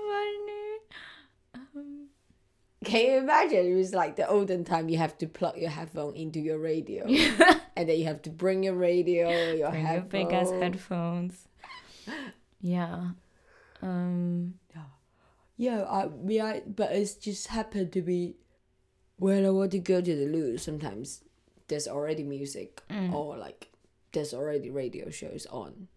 Can 2.87 3.05
you 3.07 3.19
imagine? 3.19 3.67
It 3.67 3.75
was 3.75 3.93
like 3.93 4.17
the 4.17 4.27
olden 4.29 4.65
time. 4.65 4.89
You 4.89 4.99
have 4.99 5.19
to 5.19 5.27
plug 5.27 5.57
your 5.59 5.71
headphone 5.71 6.15
into 6.15 6.39
your 6.41 6.59
radio, 6.59 7.05
and 7.77 7.89
then 7.89 7.99
you 7.99 8.05
have 8.07 8.23
to 8.23 8.31
bring 8.31 8.63
your 8.63 8.75
radio, 8.75 9.29
your 9.53 9.71
Bring 9.71 9.87
your 9.87 10.01
big 10.03 10.33
ass 10.33 10.51
headphones. 10.51 11.49
Yeah. 12.61 13.11
Um 13.83 14.55
Yeah, 15.59 15.83
I, 15.83 16.09
yeah, 16.27 16.61
but 16.67 16.93
it's 16.93 17.15
just 17.15 17.49
happened 17.49 17.93
to 17.93 18.03
be 18.03 18.37
when 19.19 19.45
I 19.47 19.51
want 19.51 19.71
to 19.73 19.79
go 19.79 20.01
to 20.01 20.17
the 20.17 20.27
loo. 20.27 20.59
Sometimes 20.59 21.23
there's 21.69 21.89
already 21.89 22.23
music, 22.23 22.83
Mm. 22.91 23.13
or 23.13 23.37
like 23.37 23.73
there's 24.13 24.33
already 24.35 24.71
radio 24.71 25.11
shows 25.11 25.47
on. 25.51 25.89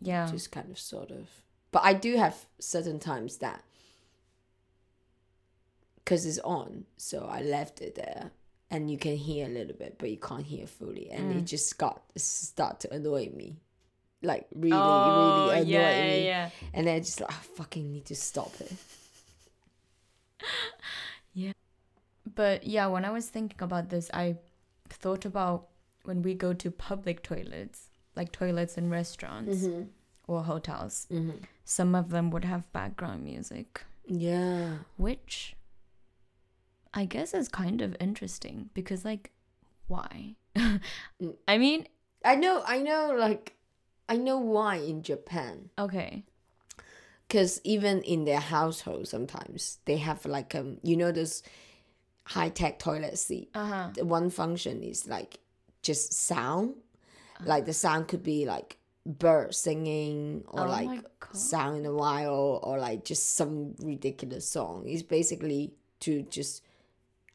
yeah. 0.00 0.30
Just 0.30 0.50
kind 0.52 0.70
of 0.70 0.78
sort 0.78 1.10
of. 1.10 1.28
But 1.72 1.82
I 1.84 1.94
do 1.94 2.16
have 2.16 2.46
certain 2.58 2.98
times 2.98 3.38
that 3.38 3.62
because 6.10 6.26
it's 6.26 6.40
on, 6.40 6.86
so 6.96 7.28
I 7.30 7.40
left 7.42 7.80
it 7.80 7.94
there, 7.94 8.32
and 8.68 8.90
you 8.90 8.98
can 8.98 9.14
hear 9.16 9.46
a 9.46 9.48
little 9.48 9.76
bit, 9.76 9.94
but 9.96 10.10
you 10.10 10.16
can't 10.16 10.44
hear 10.44 10.66
fully, 10.66 11.08
and 11.08 11.32
Mm. 11.32 11.38
it 11.38 11.42
just 11.42 11.78
got 11.78 12.02
start 12.16 12.80
to 12.80 12.92
annoy 12.92 13.30
me, 13.30 13.60
like 14.20 14.48
really, 14.52 14.72
oh, 14.76 15.50
really 15.50 15.60
annoy 15.60 15.70
yeah, 15.70 16.02
me, 16.02 16.24
yeah. 16.24 16.50
and 16.74 16.86
then 16.88 16.96
I 16.96 16.98
just 16.98 17.20
like 17.20 17.30
I 17.30 17.34
fucking 17.58 17.92
need 17.92 18.06
to 18.06 18.16
stop 18.16 18.52
it. 18.60 18.72
Yeah. 21.32 21.52
But 22.34 22.66
yeah, 22.66 22.86
when 22.88 23.04
I 23.04 23.10
was 23.10 23.28
thinking 23.28 23.58
about 23.62 23.88
this, 23.90 24.10
I 24.12 24.36
thought 24.88 25.24
about 25.24 25.68
when 26.02 26.22
we 26.22 26.34
go 26.34 26.52
to 26.54 26.70
public 26.72 27.22
toilets, 27.22 27.90
like 28.16 28.32
toilets 28.32 28.76
in 28.76 28.90
restaurants 28.90 29.58
Mm-hmm. 29.58 29.82
or 30.26 30.42
hotels. 30.42 31.06
Mm-hmm. 31.10 31.44
Some 31.64 31.94
of 31.94 32.10
them 32.10 32.30
would 32.32 32.44
have 32.44 32.70
background 32.72 33.22
music, 33.22 33.84
Yeah. 34.06 34.78
which 34.96 35.54
I 36.92 37.04
guess 37.04 37.34
it's 37.34 37.48
kind 37.48 37.80
of 37.82 37.96
interesting 38.00 38.70
because, 38.74 39.04
like, 39.04 39.30
why? 39.86 40.34
I 41.48 41.58
mean, 41.58 41.86
I 42.24 42.36
know, 42.36 42.62
I 42.66 42.78
know, 42.80 43.14
like, 43.16 43.54
I 44.08 44.16
know 44.16 44.38
why 44.38 44.76
in 44.76 45.02
Japan. 45.02 45.70
okay. 45.78 46.24
Because 47.28 47.60
even 47.62 48.02
in 48.02 48.24
their 48.24 48.40
household, 48.40 49.06
sometimes 49.06 49.78
they 49.84 49.98
have, 49.98 50.26
like, 50.26 50.52
um, 50.56 50.78
you 50.82 50.96
know, 50.96 51.12
those 51.12 51.44
high 52.24 52.48
tech 52.48 52.80
toilet 52.80 53.16
seat. 53.18 53.50
Uh 53.54 53.66
huh. 53.66 53.88
The 53.94 54.04
one 54.04 54.30
function 54.30 54.82
is, 54.82 55.06
like, 55.06 55.38
just 55.80 56.12
sound. 56.12 56.74
Like, 57.44 57.66
the 57.66 57.72
sound 57.72 58.08
could 58.08 58.24
be, 58.24 58.46
like, 58.46 58.78
bird 59.06 59.54
singing 59.54 60.42
or, 60.48 60.66
oh 60.66 60.70
like, 60.70 61.04
sound 61.32 61.76
in 61.78 61.86
a 61.86 61.94
while 61.94 62.58
or, 62.64 62.78
like, 62.78 63.04
just 63.04 63.36
some 63.36 63.76
ridiculous 63.78 64.48
song. 64.48 64.82
It's 64.88 65.04
basically 65.04 65.72
to 66.00 66.22
just 66.22 66.62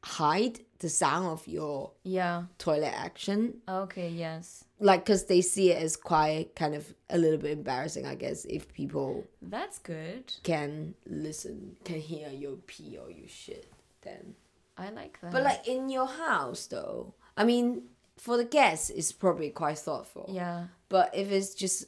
hide 0.06 0.60
the 0.80 0.90
sound 0.90 1.26
of 1.28 1.48
your 1.48 1.92
Yeah. 2.04 2.44
toilet 2.60 2.94
action 2.96 3.62
Okay. 3.68 4.10
Yes. 4.10 4.66
like 4.80 5.04
because 5.04 5.26
they 5.26 5.42
see 5.42 5.72
it 5.72 5.82
as 5.82 5.96
quite 5.98 6.56
kind 6.56 6.76
of 6.76 6.94
a 7.10 7.18
little 7.18 7.40
bit 7.40 7.52
embarrassing 7.52 8.06
i 8.06 8.14
guess 8.14 8.46
if 8.46 8.72
people 8.74 9.26
That's 9.42 9.80
good. 9.80 10.32
can 10.44 10.94
listen 11.08 11.76
can 11.86 12.00
hear 12.00 12.30
your 12.30 12.58
pee 12.68 12.98
or 13.02 13.10
your 13.10 13.28
shit 13.28 13.72
then 14.02 14.36
I 14.78 14.90
like 14.92 15.20
that. 15.22 15.32
but 15.32 15.42
like 15.44 15.68
in 15.68 15.90
your 15.90 16.08
house 16.08 16.68
though 16.68 17.14
i 17.38 17.44
mean 17.46 17.84
for 18.18 18.38
the 18.38 18.46
guests 18.46 18.90
it's 18.92 19.12
probably 19.12 19.50
quite 19.50 19.80
thoughtful 19.80 20.26
yeah. 20.30 20.68
but 20.90 21.16
if 21.16 21.32
it's 21.32 21.56
just 21.56 21.86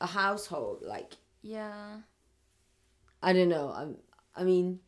a 0.00 0.06
household 0.06 0.78
like 0.86 1.12
Yeah. 1.42 1.98
i 3.22 3.32
don't 3.34 3.48
know 3.50 3.68
i'm 3.76 3.96
i 4.36 4.42
mean 4.44 4.80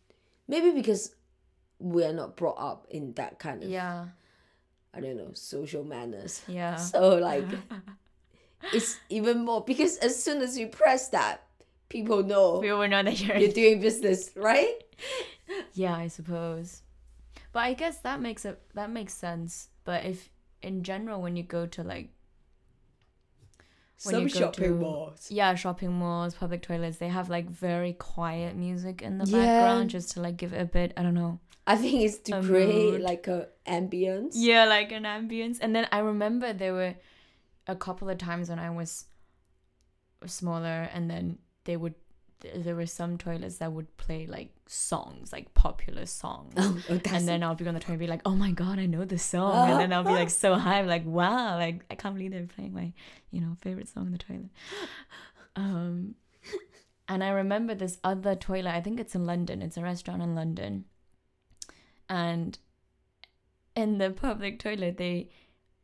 maybe 0.49 0.71
because 0.71 1.15
we're 1.79 2.13
not 2.13 2.37
brought 2.37 2.59
up 2.59 2.87
in 2.91 3.13
that 3.15 3.39
kind 3.39 3.63
of 3.63 3.69
Yeah. 3.69 4.07
i 4.95 5.01
don't 5.01 5.17
know 5.17 5.31
social 5.35 5.85
manners 5.85 6.43
Yeah. 6.49 6.77
So 6.93 7.17
like 7.17 7.45
it's 8.73 8.99
even 9.11 9.45
more 9.45 9.63
because 9.65 9.99
as 9.99 10.21
soon 10.23 10.41
as 10.43 10.57
you 10.59 10.67
press 10.69 11.09
that, 11.11 11.43
people 11.89 12.23
know 12.23 12.59
We 12.59 12.73
will 12.73 12.89
know 12.89 13.03
that 13.03 13.21
you're. 13.21 13.37
you're 13.37 13.53
doing 13.53 13.81
business, 13.81 14.31
right? 14.35 14.75
Yeah, 15.75 15.95
I 15.95 16.09
suppose. 16.09 16.83
But 17.53 17.61
I 17.61 17.75
guess 17.75 17.99
that 17.99 18.21
makes 18.21 18.45
it 18.45 18.61
that 18.75 18.91
makes 18.91 19.13
sense. 19.15 19.69
But 19.85 20.05
if 20.07 20.31
in 20.63 20.83
general 20.83 21.21
when 21.23 21.37
you 21.37 21.43
go 21.45 21.67
to 21.67 21.83
like 21.85 22.09
When 24.05 24.15
Some 24.15 24.23
you 24.25 24.29
go 24.31 24.39
shopping 24.41 24.65
to- 24.79 24.81
malls. 24.85 25.31
yeah, 25.31 25.55
shopping 25.55 25.93
malls, 25.93 26.35
public 26.35 26.63
toilets, 26.63 26.97
they 26.99 27.09
have 27.09 27.29
like 27.31 27.49
very 27.49 27.93
quiet 27.93 28.57
music 28.57 29.01
in 29.03 29.19
the 29.19 29.27
Yeah. 29.27 29.39
background 29.39 29.91
just 29.91 30.11
to 30.13 30.21
like 30.23 30.37
give 30.37 30.53
it 30.53 30.61
a 30.61 30.65
bit, 30.67 30.93
I 30.97 31.03
don't 31.03 31.15
know. 31.15 31.39
I 31.67 31.77
think 31.77 32.03
it's 32.03 32.19
to 32.31 32.39
A 32.39 32.43
create 32.43 32.93
mood. 32.93 33.01
like 33.03 33.27
a 33.27 33.49
ambience. 33.67 34.33
Yeah, 34.35 34.65
like 34.67 34.93
an 34.93 35.03
ambience. 35.05 35.59
And 35.61 35.75
then 35.75 35.89
I 35.91 35.99
remember 35.99 36.53
there 36.53 36.73
were 36.75 36.95
a 37.67 37.75
couple 37.75 38.09
of 38.09 38.19
times 38.19 38.49
when 38.51 38.59
I 38.61 38.71
was 38.71 39.07
smaller 40.27 40.89
and 40.93 41.11
then 41.11 41.39
they 41.65 41.77
would 41.77 41.95
there 42.55 42.77
were 42.77 42.87
some 42.87 43.17
toilets 43.17 43.57
that 43.59 43.73
would 43.73 43.97
play 43.97 44.27
like 44.27 44.51
songs, 44.67 45.33
like 45.33 45.53
popular 45.55 46.07
songs. 46.07 46.53
Oh, 46.59 46.79
oh, 46.91 47.01
and 47.11 47.27
then 47.27 47.43
I'll 47.43 47.55
be 47.55 47.67
on 47.67 47.75
the 47.75 47.81
toilet 47.81 47.95
and 47.95 47.99
be 48.01 48.07
like, 48.07 48.21
oh 48.27 48.37
my 48.37 48.51
god, 48.53 48.79
I 48.79 48.87
know 48.87 49.05
this 49.05 49.23
song. 49.25 49.71
And 49.71 49.81
then 49.81 49.93
I'll 49.93 50.05
be 50.05 50.11
like 50.11 50.31
so 50.31 50.55
high, 50.67 50.79
I'm 50.81 50.87
like, 50.87 51.05
wow, 51.07 51.57
like 51.57 51.83
I 51.91 51.95
can't 51.95 52.15
believe 52.15 52.31
they're 52.33 52.47
playing 52.47 52.75
my, 52.75 52.93
you 53.31 53.41
know, 53.41 53.57
favorite 53.63 53.89
song 53.89 54.07
in 54.07 54.13
the 54.13 54.19
toilet. 54.19 54.51
Um 55.57 56.15
and 57.09 57.25
I 57.25 57.31
remember 57.31 57.75
this 57.75 57.97
other 58.05 58.35
toilet, 58.35 58.75
I 58.75 58.83
think 58.83 59.01
it's 59.01 59.15
in 59.15 59.25
London, 59.25 59.63
it's 59.63 59.79
a 59.79 59.83
restaurant 59.83 60.23
in 60.23 60.35
London. 60.35 60.85
And 62.09 62.59
in 63.75 63.99
the 63.99 64.11
public 64.11 64.59
toilet 64.59 64.97
they 64.97 65.31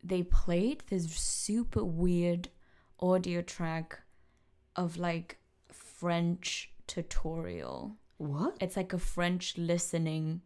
they 0.02 0.22
played 0.22 0.82
this 0.88 1.04
super 1.12 1.84
weird 1.84 2.48
audio 2.98 3.42
track 3.42 4.00
of 4.74 4.96
like 4.96 5.38
French 5.70 6.72
tutorial 6.86 7.96
what? 8.18 8.56
it's 8.60 8.76
like 8.76 8.92
a 8.92 8.98
French 8.98 9.58
listening 9.58 10.42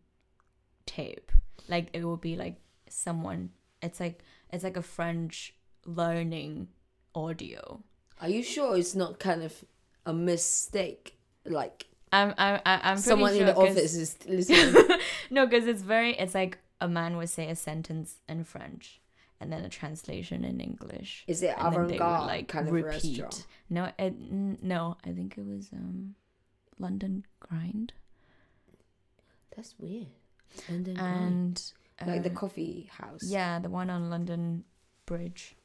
tape. 0.86 1.30
Like 1.68 1.90
it 1.92 2.04
will 2.04 2.16
be 2.16 2.36
like 2.36 2.56
someone. 2.88 3.50
It's 3.82 4.00
like 4.00 4.22
it's 4.50 4.64
like 4.64 4.76
a 4.76 4.82
French 4.82 5.54
learning 5.84 6.68
audio. 7.14 7.82
Are 8.20 8.28
you 8.28 8.42
sure 8.42 8.76
it's 8.76 8.94
not 8.94 9.18
kind 9.18 9.42
of 9.42 9.64
a 10.06 10.14
mistake? 10.14 11.18
Like 11.44 11.86
I'm 12.18 12.34
I'm 12.38 12.60
I'm 12.64 12.96
someone 12.98 13.32
sure 13.32 13.40
in 13.40 13.46
the 13.46 13.54
office 13.56 13.94
is 13.94 14.16
listening. 14.26 14.74
no, 15.30 15.46
because 15.46 15.66
it's 15.66 15.82
very. 15.82 16.12
It's 16.22 16.34
like 16.34 16.58
a 16.80 16.88
man 16.88 17.16
would 17.16 17.30
say 17.30 17.48
a 17.50 17.56
sentence 17.56 18.16
in 18.28 18.44
French 18.44 19.00
and 19.40 19.52
then 19.52 19.62
a 19.64 19.68
translation 19.68 20.44
in 20.44 20.60
English. 20.60 21.24
is 21.26 21.42
it 21.42 21.54
avant-garde 21.58 22.26
like 22.26 22.48
kind 22.48 22.66
of 22.68 22.72
repeat. 22.74 23.20
restaurant? 23.20 23.46
No, 23.68 23.82
it, 23.98 24.14
no, 24.20 24.96
I 25.04 25.10
think 25.12 25.36
it 25.38 25.46
was 25.46 25.68
um, 25.72 26.14
London 26.78 27.24
Grind. 27.40 27.92
That's 29.54 29.74
weird. 29.78 30.08
London 30.68 30.96
and 30.98 31.72
like 32.06 32.22
the 32.22 32.30
uh, 32.30 32.34
coffee 32.34 32.88
house. 32.92 33.22
yeah, 33.24 33.58
the 33.58 33.68
one 33.70 33.90
on 33.90 34.10
London 34.10 34.64
Bridge. 35.06 35.56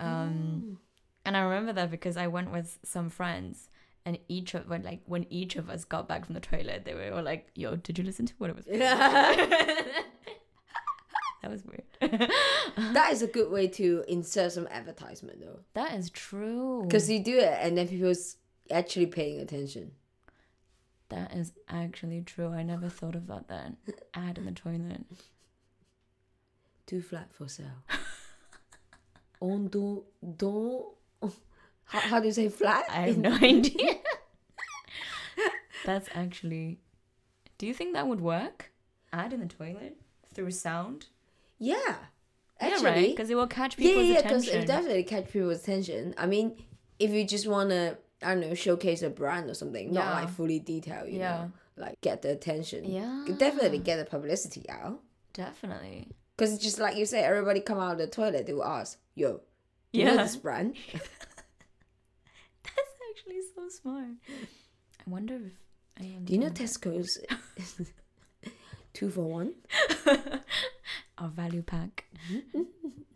Um, 0.00 0.76
Oh. 0.76 0.78
and 1.24 1.36
I 1.36 1.40
remember 1.42 1.72
that 1.74 1.90
because 1.90 2.16
I 2.16 2.26
went 2.26 2.50
with 2.50 2.78
some 2.84 3.08
friends, 3.10 3.68
and 4.04 4.18
each 4.28 4.54
of 4.54 4.68
when 4.68 4.82
like 4.82 5.00
when 5.06 5.26
each 5.30 5.56
of 5.56 5.70
us 5.70 5.84
got 5.84 6.08
back 6.08 6.26
from 6.26 6.34
the 6.34 6.40
toilet, 6.40 6.84
they 6.84 6.94
were 6.94 7.12
all 7.14 7.22
like, 7.22 7.48
"Yo, 7.54 7.76
did 7.76 7.98
you 7.98 8.04
listen 8.04 8.26
to 8.26 8.34
what 8.38 8.50
it 8.50 8.56
was?" 8.56 8.66
that 11.42 11.50
was 11.50 11.64
weird. 11.64 11.84
that 12.94 13.12
is 13.12 13.22
a 13.22 13.26
good 13.26 13.50
way 13.50 13.66
to 13.68 14.04
insert 14.08 14.52
some 14.52 14.66
advertisement 14.70 15.40
though, 15.40 15.60
that 15.74 15.94
is 15.94 16.10
true. 16.10 16.84
because 16.84 17.10
you 17.10 17.22
do 17.22 17.38
it 17.38 17.58
and 17.60 17.76
then 17.76 17.88
people's 17.88 18.36
actually 18.70 19.06
paying 19.06 19.40
attention. 19.40 19.92
that 21.08 21.34
is 21.34 21.52
actually 21.68 22.22
true. 22.22 22.48
I 22.48 22.62
never 22.62 22.88
thought 22.88 23.14
of 23.14 23.26
that 23.26 23.48
then. 23.48 23.76
Ad 24.14 24.38
in 24.38 24.46
the 24.46 24.52
toilet. 24.52 25.04
Two 26.86 27.02
flat 27.02 27.28
for 27.32 27.48
sale. 27.48 27.82
On 29.40 29.66
do 29.68 30.04
do. 30.36 30.86
How, 31.92 32.00
how 32.00 32.20
do 32.20 32.26
you 32.26 32.32
say 32.32 32.48
flat? 32.48 32.84
I 32.88 33.08
have 33.08 33.18
no 33.18 33.32
idea. 33.42 33.94
That's 35.84 36.08
actually. 36.14 36.78
Do 37.58 37.66
you 37.66 37.74
think 37.74 37.94
that 37.94 38.06
would 38.06 38.20
work? 38.20 38.70
Ad 39.12 39.32
in 39.32 39.40
the 39.40 39.46
toilet 39.46 39.96
through 40.32 40.50
sound. 40.52 41.06
Yeah. 41.58 41.76
Actually, 42.60 42.82
yeah, 42.82 42.90
right. 42.94 43.10
Because 43.10 43.28
it 43.30 43.34
will 43.34 43.46
catch 43.46 43.78
yeah, 43.78 43.88
people's 43.88 44.06
yeah, 44.06 44.22
because 44.22 44.42
attention. 44.44 44.62
it 44.62 44.66
definitely 44.66 45.04
catch 45.04 45.30
people's 45.30 45.60
attention. 45.62 46.14
I 46.16 46.26
mean, 46.26 46.56
if 46.98 47.10
you 47.10 47.24
just 47.26 47.46
wanna, 47.46 47.98
I 48.22 48.34
don't 48.34 48.40
know, 48.40 48.54
showcase 48.54 49.02
a 49.02 49.10
brand 49.10 49.50
or 49.50 49.54
something, 49.54 49.92
not 49.92 50.14
like 50.22 50.30
fully 50.30 50.60
detailed, 50.60 51.08
you 51.08 51.18
Yeah. 51.18 51.36
know, 51.36 51.52
like 51.76 52.00
get 52.00 52.22
the 52.22 52.30
attention. 52.30 52.84
yeah, 52.84 53.24
definitely 53.36 53.78
get 53.78 53.96
the 53.96 54.04
publicity 54.04 54.64
out. 54.70 55.00
definitely. 55.32 56.08
Because 56.36 56.54
it's 56.54 56.62
just 56.62 56.78
like 56.78 56.96
you 56.96 57.04
say, 57.04 57.22
everybody 57.22 57.60
come 57.60 57.78
out 57.78 57.92
of 57.92 57.98
the 57.98 58.06
toilet, 58.06 58.46
they 58.46 58.54
will 58.54 58.64
ask, 58.64 58.98
"Yo, 59.14 59.40
you 59.92 60.04
know 60.04 60.16
this 60.16 60.36
brand?" 60.36 60.74
Actually 63.22 63.40
so 63.54 63.68
smart. 63.68 64.04
I 65.06 65.10
wonder 65.10 65.36
if. 65.36 65.52
I 66.00 66.04
am 66.06 66.24
Do 66.24 66.32
you 66.32 66.40
know 66.40 66.48
Tesco's 66.48 67.18
two 68.94 69.10
for 69.10 69.22
one? 69.22 69.52
our 71.18 71.28
value 71.28 71.62
pack? 71.62 72.04
Mm-hmm. 72.32 72.62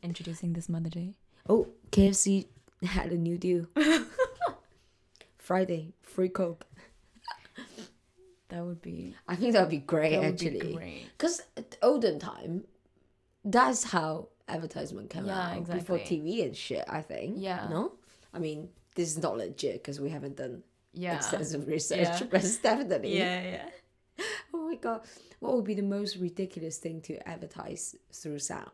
Introducing 0.03 0.53
this 0.53 0.69
Mother 0.69 0.91
Day. 0.91 1.15
Oh, 1.49 1.69
KFC 1.91 2.47
had 2.85 3.11
a 3.11 3.17
new 3.17 3.37
deal. 3.37 3.67
Friday, 5.39 5.95
free 6.03 6.29
Coke. 6.29 6.67
That 8.51 8.65
would 8.65 8.83
be. 8.83 9.17
I 9.27 9.35
think 9.35 9.55
that 9.55 9.63
would 9.63 9.71
be 9.71 9.79
great 9.79 10.13
That 10.13 10.23
would 10.23 10.35
actually. 10.35 11.07
Because 11.19 11.43
olden 11.83 12.21
time, 12.21 12.63
that's 13.45 13.83
how 13.83 14.29
advertisement 14.47 15.11
came 15.11 15.27
Yeah, 15.27 15.55
out 15.57 15.67
before. 15.67 15.99
TV 15.99 16.45
and 16.45 16.57
shit. 16.57 16.85
I 16.89 17.01
think. 17.03 17.37
Yeah. 17.39 17.67
No, 17.69 17.93
I 18.33 18.39
mean 18.39 18.69
this 18.97 19.09
is 19.11 19.19
not 19.23 19.37
legit 19.37 19.75
because 19.75 20.01
we 20.01 20.11
haven't 20.11 20.37
done 20.37 20.65
Yeah. 20.93 21.15
extensive 21.17 21.67
research, 21.75 21.99
Yeah. 22.21 22.27
but 22.31 22.43
it's 22.45 22.59
definitely. 22.59 23.17
Yeah, 23.17 23.43
yeah. 23.43 23.69
Oh 24.55 24.69
my 24.69 24.75
god, 24.77 25.03
what 25.41 25.55
would 25.55 25.65
be 25.65 25.75
the 25.75 25.83
most 25.83 26.17
ridiculous 26.17 26.79
thing 26.79 27.01
to 27.03 27.29
advertise 27.29 27.95
through 28.13 28.41
sound? 28.41 28.71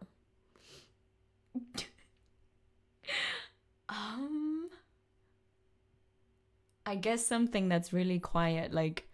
Um, 3.89 4.71
I 6.87 6.95
guess 6.95 7.27
something 7.27 7.69
that's 7.69 7.93
really 7.93 8.19
quiet. 8.19 8.73
Like, 8.73 9.07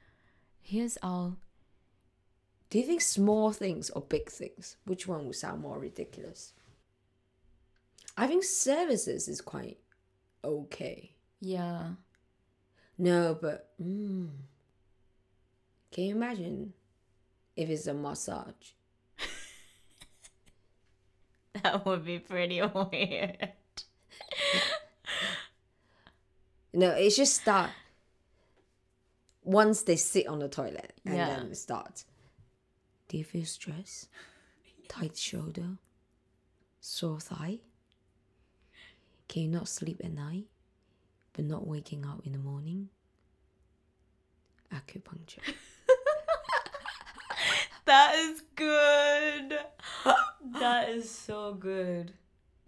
here's 0.60 0.96
our 1.02 1.32
Do 2.70 2.78
you 2.78 2.84
think 2.84 3.00
small 3.00 3.50
things 3.52 3.90
or 3.90 4.02
big 4.02 4.30
things? 4.30 4.76
Which 4.84 5.08
one 5.08 5.26
would 5.26 5.34
sound 5.36 5.62
more 5.62 5.78
ridiculous? 5.78 6.52
I 8.16 8.26
think 8.26 8.44
services 8.44 9.26
is 9.26 9.40
quite 9.40 9.78
okay. 10.44 11.12
yeah. 11.40 11.92
No, 13.01 13.38
but 13.40 13.70
mm, 13.81 14.29
can 15.92 16.05
you 16.05 16.16
imagine 16.16 16.72
if 17.57 17.68
it's 17.68 17.87
a 17.87 17.94
massage? 17.94 18.72
That 21.62 21.87
would 21.87 22.05
be 22.05 22.18
pretty 22.18 22.61
weird. 22.74 23.53
No, 26.72 26.90
it 26.90 27.11
just 27.11 27.40
start 27.40 27.70
once 29.42 29.83
they 29.83 29.96
sit 29.96 30.27
on 30.27 30.38
the 30.40 30.48
toilet 30.48 30.92
and 31.05 31.16
Yeah. 31.16 31.27
then 31.27 31.55
start. 31.55 32.05
Do 33.09 33.16
you 33.16 33.24
feel 33.24 33.46
stress? 33.46 34.09
Tight 34.88 35.16
shoulder? 35.16 35.79
Sore 36.81 37.20
thigh? 37.20 37.61
Can 39.28 39.42
you 39.42 39.48
not 39.48 39.68
sleep 39.68 40.00
at 40.04 40.12
night 40.12 40.44
but 41.34 41.44
not 41.44 41.66
waking 41.66 42.04
up 42.06 42.20
in 42.24 42.32
the 42.32 42.38
morning? 42.38 42.88
Acupuncture. 44.72 45.38
That 47.86 48.14
is 48.16 48.42
good. 48.54 49.58
that 50.60 50.90
is 50.90 51.08
so 51.10 51.54
good. 51.54 52.12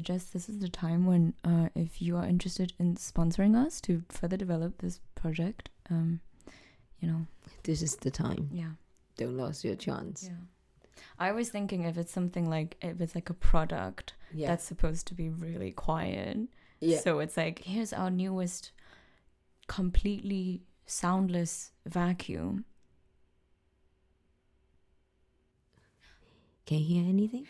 Just 0.00 0.32
this 0.32 0.48
is 0.48 0.60
the 0.60 0.68
time 0.70 1.04
when, 1.04 1.34
uh, 1.44 1.68
if 1.74 2.00
you 2.00 2.16
are 2.16 2.24
interested 2.24 2.72
in 2.78 2.94
sponsoring 2.96 3.54
us 3.54 3.82
to 3.82 4.02
further 4.08 4.38
develop 4.38 4.78
this 4.78 4.98
project, 5.14 5.68
um, 5.90 6.20
you 7.00 7.08
know, 7.08 7.26
This 7.64 7.82
is 7.82 7.96
the 7.96 8.10
time. 8.10 8.48
yeah. 8.50 8.70
Don't 9.18 9.36
lose 9.36 9.62
your 9.62 9.74
chance. 9.76 10.24
Yeah. 10.24 10.38
I 11.18 11.32
was 11.32 11.48
thinking 11.50 11.84
if 11.84 11.96
it's 11.98 12.12
something 12.12 12.48
like 12.48 12.76
if 12.82 13.00
it's 13.00 13.14
like 13.14 13.30
a 13.30 13.34
product 13.34 14.14
Yeah. 14.32 14.48
that's 14.48 14.64
supposed 14.64 15.06
to 15.08 15.14
be 15.14 15.28
really 15.28 15.72
quiet. 15.72 16.38
yeah. 16.80 16.98
So 17.00 17.18
it's 17.20 17.36
like 17.36 17.60
here's 17.64 17.92
our 17.92 18.10
newest 18.10 18.72
completely 19.68 20.62
soundless 20.86 21.72
vacuum. 21.86 22.64
Can 26.66 26.78
you 26.78 26.84
hear 26.84 27.08
anything? 27.08 27.46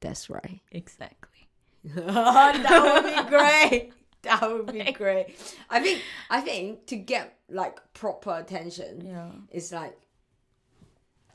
That's 0.00 0.28
right. 0.30 0.60
Exactly. 0.72 1.48
that 1.84 2.82
would 2.92 3.04
be 3.04 3.30
great. 3.36 3.92
That 4.22 4.42
would 4.42 4.72
be 4.72 4.92
great. 4.92 5.36
I 5.70 5.80
think 5.80 6.02
I 6.28 6.40
think 6.40 6.86
to 6.86 6.96
get 6.96 7.38
like 7.48 7.78
proper 7.94 8.36
attention, 8.36 9.02
Yeah. 9.06 9.30
it's 9.50 9.72
like 9.72 9.96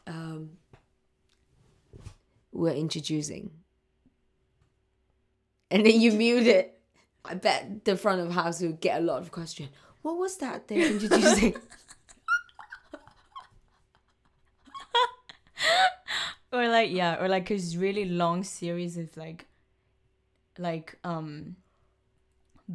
um 0.06 0.52
we're 2.54 2.74
introducing. 2.74 3.52
And 5.72 5.86
then 5.86 6.00
you 6.00 6.12
mute 6.12 6.48
it. 6.48 6.80
I 7.26 7.36
bet 7.36 7.86
the 7.86 7.96
front 7.98 8.22
of 8.22 8.32
house 8.32 8.62
will 8.62 8.74
get 8.74 9.00
a 9.02 9.04
lot 9.04 9.22
of 9.22 9.32
question. 9.32 9.70
What 10.02 10.18
was 10.18 10.38
that 10.38 10.68
they're 10.68 10.92
introducing? 10.92 11.56
Or 16.52 16.68
like 16.68 16.92
yeah, 16.92 17.20
or 17.20 17.28
like 17.28 17.50
a 17.50 17.58
really 17.78 18.06
long 18.06 18.44
series 18.44 18.96
of 18.98 19.16
like 19.18 19.48
like 20.60 21.00
um 21.04 21.56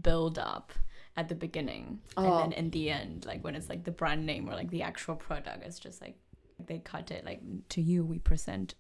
build 0.02 0.36
up 0.38 0.72
at 1.16 1.28
the 1.28 1.36
beginning 1.36 2.00
Oh. 2.16 2.42
and 2.42 2.52
then 2.52 2.58
in 2.58 2.70
the 2.70 2.90
end 2.90 3.24
like 3.24 3.44
when 3.44 3.54
it's 3.54 3.68
like 3.68 3.84
the 3.84 3.92
brand 3.92 4.26
name 4.26 4.48
or 4.48 4.54
like 4.54 4.70
the 4.70 4.82
actual 4.82 5.14
product 5.14 5.64
it's 5.64 5.78
just 5.78 6.00
like 6.00 6.16
they 6.64 6.78
cut 6.80 7.10
it 7.12 7.24
like 7.24 7.40
to 7.70 7.80
you 7.80 8.04
we 8.04 8.18
present 8.18 8.74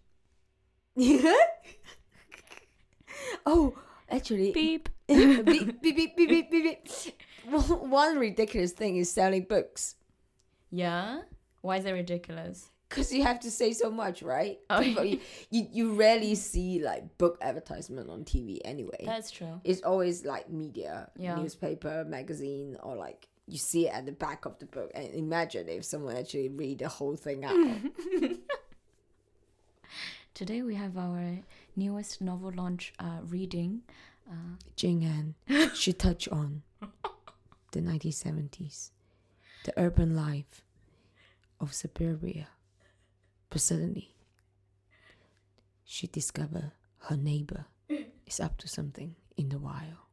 oh, 3.46 3.74
actually 4.10 4.52
beep 4.60 4.88
beep, 5.06 5.44
beep, 5.44 5.80
beep, 5.82 6.16
beep, 6.16 6.16
beep, 6.16 6.50
beep, 6.50 6.50
beep. 6.50 6.88
One 7.46 8.18
ridiculous 8.18 8.72
thing 8.72 8.96
is 8.96 9.10
selling 9.10 9.44
books. 9.44 9.96
yeah 10.70 11.20
why 11.62 11.76
is 11.78 11.84
it 11.86 11.92
ridiculous 11.92 12.70
Because 12.88 13.12
you 13.12 13.22
have 13.24 13.40
to 13.40 13.50
say 13.50 13.72
so 13.72 13.90
much, 13.90 14.22
right? 14.22 14.58
Oh, 14.70 14.80
People, 14.80 15.04
you, 15.12 15.20
you, 15.50 15.66
you 15.72 15.92
rarely 15.94 16.34
see 16.34 16.80
like 16.82 17.18
book 17.18 17.36
advertisement 17.42 18.08
on 18.10 18.24
TV 18.24 18.58
anyway. 18.64 19.02
that's 19.04 19.30
true 19.30 19.60
it's 19.64 19.82
always 19.82 20.24
like 20.24 20.50
media, 20.50 21.10
Yeah. 21.16 21.36
newspaper, 21.36 22.04
magazine, 22.08 22.76
or 22.82 22.96
like 22.96 23.28
you 23.46 23.58
see 23.58 23.86
it 23.88 23.94
at 23.94 24.04
the 24.06 24.12
back 24.12 24.44
of 24.44 24.58
the 24.58 24.66
book. 24.66 24.90
And 24.94 25.08
imagine 25.14 25.68
if 25.70 25.82
someone 25.84 26.16
actually 26.16 26.50
read 26.50 26.80
the 26.80 26.88
whole 26.88 27.16
thing 27.16 27.44
out. 27.46 27.56
Today 30.38 30.62
we 30.62 30.76
have 30.76 30.96
our 30.96 31.40
newest 31.74 32.20
novel 32.20 32.52
launch 32.54 32.92
uh 33.00 33.18
reading 33.26 33.82
uh 34.30 34.54
Jing 34.76 35.02
An 35.02 35.34
should 35.74 35.98
touch 35.98 36.28
on 36.28 36.62
the 37.72 37.80
1970s, 37.80 38.90
the 39.64 39.72
urban 39.76 40.14
life 40.14 40.62
of 41.58 41.74
suburbia. 41.74 42.46
But 43.50 43.62
suddenly, 43.62 44.14
she 45.84 46.06
discovered 46.06 46.70
her 47.08 47.16
neighbor 47.16 47.66
is 48.24 48.38
up 48.38 48.58
to 48.58 48.68
something 48.68 49.16
in 49.36 49.48
the 49.48 49.58
wild. 49.58 50.06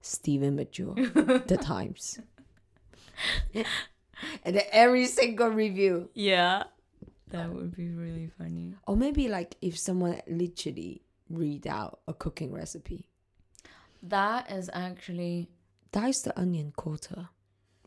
Stephen 0.00 0.56
Major, 0.56 0.94
The 0.94 1.58
Times. 1.60 2.20
and 4.44 4.62
every 4.72 5.04
single 5.04 5.48
review. 5.48 6.08
Yeah. 6.14 6.64
That 7.32 7.52
would 7.52 7.76
be 7.76 7.88
really 7.90 8.30
funny. 8.38 8.74
Or 8.86 8.96
maybe 8.96 9.28
like 9.28 9.56
if 9.60 9.78
someone 9.78 10.20
literally 10.26 11.02
read 11.28 11.66
out 11.66 12.00
a 12.06 12.14
cooking 12.14 12.52
recipe. 12.52 13.08
That 14.02 14.50
is 14.50 14.68
actually 14.72 15.48
Dice 15.92 16.22
the 16.22 16.38
onion 16.40 16.72
quarter 16.74 17.28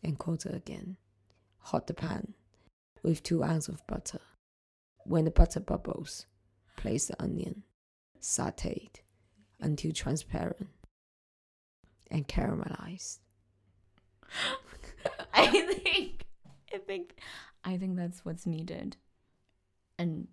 and 0.04 0.18
quarter 0.20 0.50
again. 0.50 0.98
Hot 1.60 1.88
the 1.88 1.94
pan 1.94 2.34
with 3.02 3.24
two 3.24 3.44
ounces 3.44 3.76
of 3.76 3.88
butter. 3.88 4.20
When 5.06 5.26
the 5.26 5.32
butter 5.32 5.60
bubbles, 5.60 6.26
place 6.76 7.08
the 7.08 7.22
onion, 7.22 7.64
sauteed 8.22 8.98
until 9.60 9.92
transparent 9.92 10.70
and 12.12 12.28
caramelized. 12.28 13.20
I 15.34 15.48
think 15.48 16.26
I 16.74 16.78
think 16.78 17.16
I 17.64 17.78
think 17.78 17.96
that's 17.96 18.24
what's 18.24 18.46
needed. 18.46 18.98
And 19.98 20.28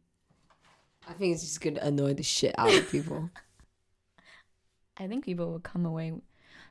I 1.08 1.12
think 1.12 1.34
it's 1.34 1.42
just 1.42 1.60
gonna 1.60 1.80
annoy 1.80 2.14
the 2.14 2.22
shit 2.22 2.54
out 2.58 2.72
of 2.72 2.90
people. 2.90 3.30
I 4.98 5.06
think 5.06 5.24
people 5.24 5.50
will 5.50 5.60
come 5.60 5.86
away 5.86 6.12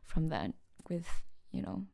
from 0.03 0.27
that 0.27 0.53
with, 0.89 1.07
you 1.51 1.61
know, 1.61 1.85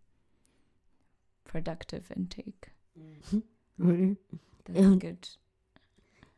productive 1.46 2.12
intake. 2.16 2.70
That's 3.80 4.96
good. 4.98 5.30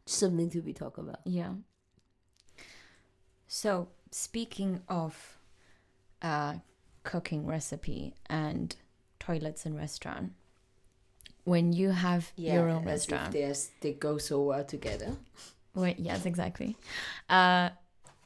Something 0.06 0.50
to 0.52 0.62
be 0.62 0.74
talked 0.74 1.00
about. 1.00 1.20
Yeah. 1.26 1.54
So, 3.48 3.90
speaking 4.12 4.82
of 4.88 5.40
uh, 6.22 6.56
cooking 7.04 7.46
recipe 7.46 8.14
and 8.28 8.76
toilets 9.20 9.66
in 9.66 9.76
restaurant, 9.76 10.34
when 11.50 11.74
you 11.74 11.90
have 11.92 12.24
your 12.36 12.70
own 12.70 12.84
restaurant, 12.86 13.32
there's- 13.32 13.72
they 13.82 13.94
go 14.08 14.18
so 14.30 14.36
well 14.50 14.64
together. 14.76 15.12
when, 15.74 15.96
yes, 15.98 16.26
exactly. 16.26 16.76
Uh, 17.30 17.70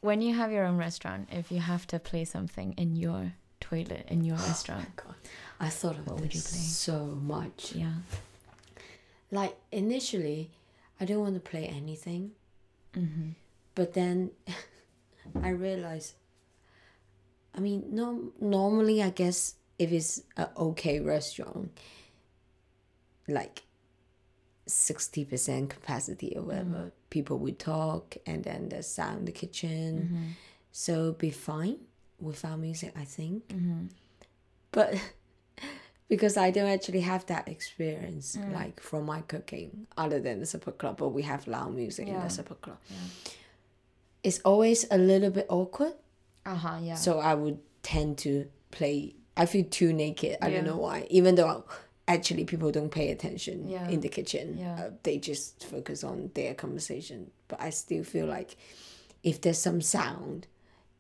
when 0.02 0.22
you 0.22 0.34
have 0.42 0.52
your 0.52 0.66
own 0.70 0.78
restaurant, 0.78 1.30
if 1.32 1.46
you 1.52 1.60
have 1.60 1.86
to 1.88 1.98
play 2.00 2.26
something 2.26 2.74
in 2.84 2.96
your 2.96 3.34
toilet 3.60 4.06
in 4.10 4.20
your 4.30 4.38
restaurant, 4.38 4.88
God, 5.04 5.16
I 5.60 5.70
thought 5.70 5.98
of 6.00 6.06
What 6.08 6.20
would 6.22 6.34
you 6.36 6.42
play? 6.42 6.60
so 6.86 6.98
much. 7.36 7.60
yeah, 7.84 7.96
Like 9.32 9.56
initially, 9.72 10.50
I 11.00 11.06
don't 11.06 11.22
want 11.26 11.36
to 11.36 11.40
play 11.52 11.66
anything, 11.68 12.32
mm-hmm. 12.94 13.30
but 13.76 13.94
then 13.94 14.32
I 15.48 15.50
realized. 15.50 16.14
I 17.56 17.60
mean, 17.60 17.80
no. 17.92 18.32
Normally, 18.42 19.02
I 19.02 19.12
guess 19.12 19.56
if 19.78 19.92
it's 19.92 20.22
a 20.38 20.50
okay 20.58 21.00
restaurant, 21.00 21.72
like 23.28 23.64
sixty 24.66 25.26
percent 25.26 25.70
capacity 25.70 26.34
or 26.36 26.44
whatever, 26.44 26.92
people 27.10 27.38
would 27.40 27.60
talk, 27.60 28.16
and 28.26 28.44
then 28.44 28.70
the 28.70 28.82
sound 28.84 29.20
in 29.20 29.26
the 29.26 29.32
kitchen, 29.32 30.10
Mm-hmm. 30.12 30.24
so 30.72 31.14
be 31.14 31.30
fine 31.32 31.78
without 32.20 32.60
music. 32.60 32.94
I 32.98 33.04
think. 33.06 33.48
Mm-hmm. 33.50 33.86
but 34.72 34.96
because 36.10 36.38
I 36.38 36.52
don't 36.52 36.70
actually 36.70 37.02
have 37.02 37.26
that 37.28 37.48
experience 37.48 38.36
Mm. 38.38 38.54
like 38.54 38.80
from 38.82 39.06
my 39.06 39.22
cooking 39.22 39.88
other 39.98 40.20
than 40.20 40.40
the 40.40 40.46
supper 40.46 40.72
club 40.72 40.98
but 40.98 41.10
we 41.10 41.24
have 41.24 41.48
loud 41.48 41.74
music 41.76 42.08
in 42.08 42.14
the 42.20 42.30
supper 42.30 42.56
club 42.56 42.78
Yeah. 42.90 42.98
it's 44.24 44.40
always 44.46 44.86
a 44.92 44.98
little 44.98 45.30
bit 45.32 45.46
awkward 45.50 45.94
Uh 46.46 46.56
huh. 46.56 46.78
Yeah. 46.82 46.96
so 46.96 47.20
I 47.20 47.34
would 47.34 47.60
tend 47.84 48.18
to 48.20 48.48
play 48.72 49.16
I 49.38 49.46
feel 49.46 49.66
too 49.66 49.92
naked 49.94 50.38
I 50.42 50.48
Yeah. 50.48 50.56
don't 50.58 50.66
know 50.68 50.78
why 50.78 51.08
even 51.10 51.36
though 51.36 51.66
actually 52.08 52.44
people 52.46 52.72
don't 52.72 52.92
pay 52.92 53.12
attention 53.12 53.68
Yeah. 53.70 53.88
in 53.90 54.02
the 54.02 54.10
kitchen 54.10 54.58
Yeah. 54.58 54.76
uh, 54.76 54.90
they 55.04 55.18
just 55.20 55.66
focus 55.66 56.04
on 56.04 56.32
their 56.34 56.54
conversation 56.54 57.32
but 57.48 57.62
I 57.62 57.70
still 57.72 58.04
feel 58.04 58.26
like 58.26 58.58
if 59.24 59.40
there's 59.42 59.60
some 59.60 59.82
sound 59.82 60.48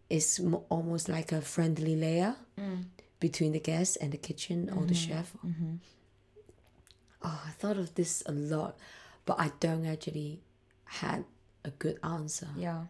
it's 0.09 0.39
mo- 0.39 0.65
almost 0.69 1.09
like 1.09 1.31
a 1.31 1.41
friendly 1.41 1.95
layer 1.95 2.35
Mm. 2.57 2.85
between 3.19 3.51
the 3.51 3.59
guests 3.59 3.95
and 3.97 4.11
the 4.11 4.17
kitchen 4.17 4.69
or 4.69 4.85
the 4.85 4.93
chef. 4.93 5.33
Mm-hmm. 5.45 5.75
Oh, 7.23 7.41
I 7.47 7.51
thought 7.51 7.77
of 7.77 7.95
this 7.95 8.21
a 8.25 8.31
lot, 8.31 8.77
but 9.25 9.39
I 9.39 9.51
don't 9.59 9.85
actually 9.85 10.41
had 10.85 11.23
a 11.63 11.71
good 11.71 11.97
answer. 12.03 12.49
Yeah. 12.57 12.83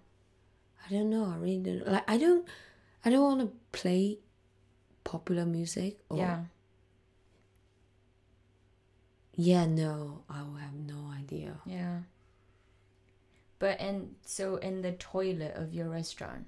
I 0.86 0.90
don't 0.94 1.10
know. 1.10 1.26
I 1.26 1.38
really 1.38 1.60
don't 1.64 1.88
like. 1.88 2.04
I 2.10 2.18
don't. 2.18 2.46
I 3.06 3.10
don't 3.10 3.22
want 3.24 3.40
to 3.42 3.52
play 3.80 4.18
popular 5.04 5.46
music. 5.46 6.00
Or, 6.10 6.18
Yeah. 6.18 6.44
Yeah. 9.36 9.66
No, 9.66 10.24
I 10.30 10.44
will 10.44 10.56
have 10.56 10.74
no 10.74 11.12
idea. 11.16 11.56
Yeah. 11.66 12.00
But 13.60 13.80
and 13.80 14.16
so 14.26 14.58
in 14.58 14.82
the 14.82 14.92
toilet 14.92 15.56
of 15.56 15.74
your 15.74 15.90
restaurant, 15.90 16.46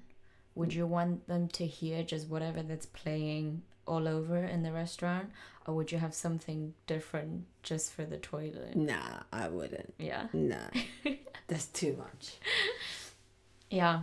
would 0.54 0.74
you 0.74 0.86
want 0.86 1.26
them 1.28 1.48
to 1.48 1.66
hear 1.66 2.02
just 2.02 2.28
whatever 2.28 2.62
that's 2.62 2.86
playing 2.86 3.62
all 3.86 4.08
over 4.08 4.36
in 4.36 4.62
the 4.62 4.72
restaurant, 4.72 5.30
or 5.66 5.74
would 5.74 5.92
you 5.92 5.98
have 5.98 6.14
something 6.14 6.74
different 6.86 7.46
just 7.62 7.92
for 7.92 8.04
the 8.04 8.16
toilet? 8.16 8.76
Nah, 8.76 9.20
I 9.32 9.48
wouldn't. 9.48 9.94
Yeah. 9.98 10.26
Nah, 10.32 10.68
that's 11.46 11.66
too 11.66 11.96
much. 11.96 12.36
Yeah. 13.70 14.02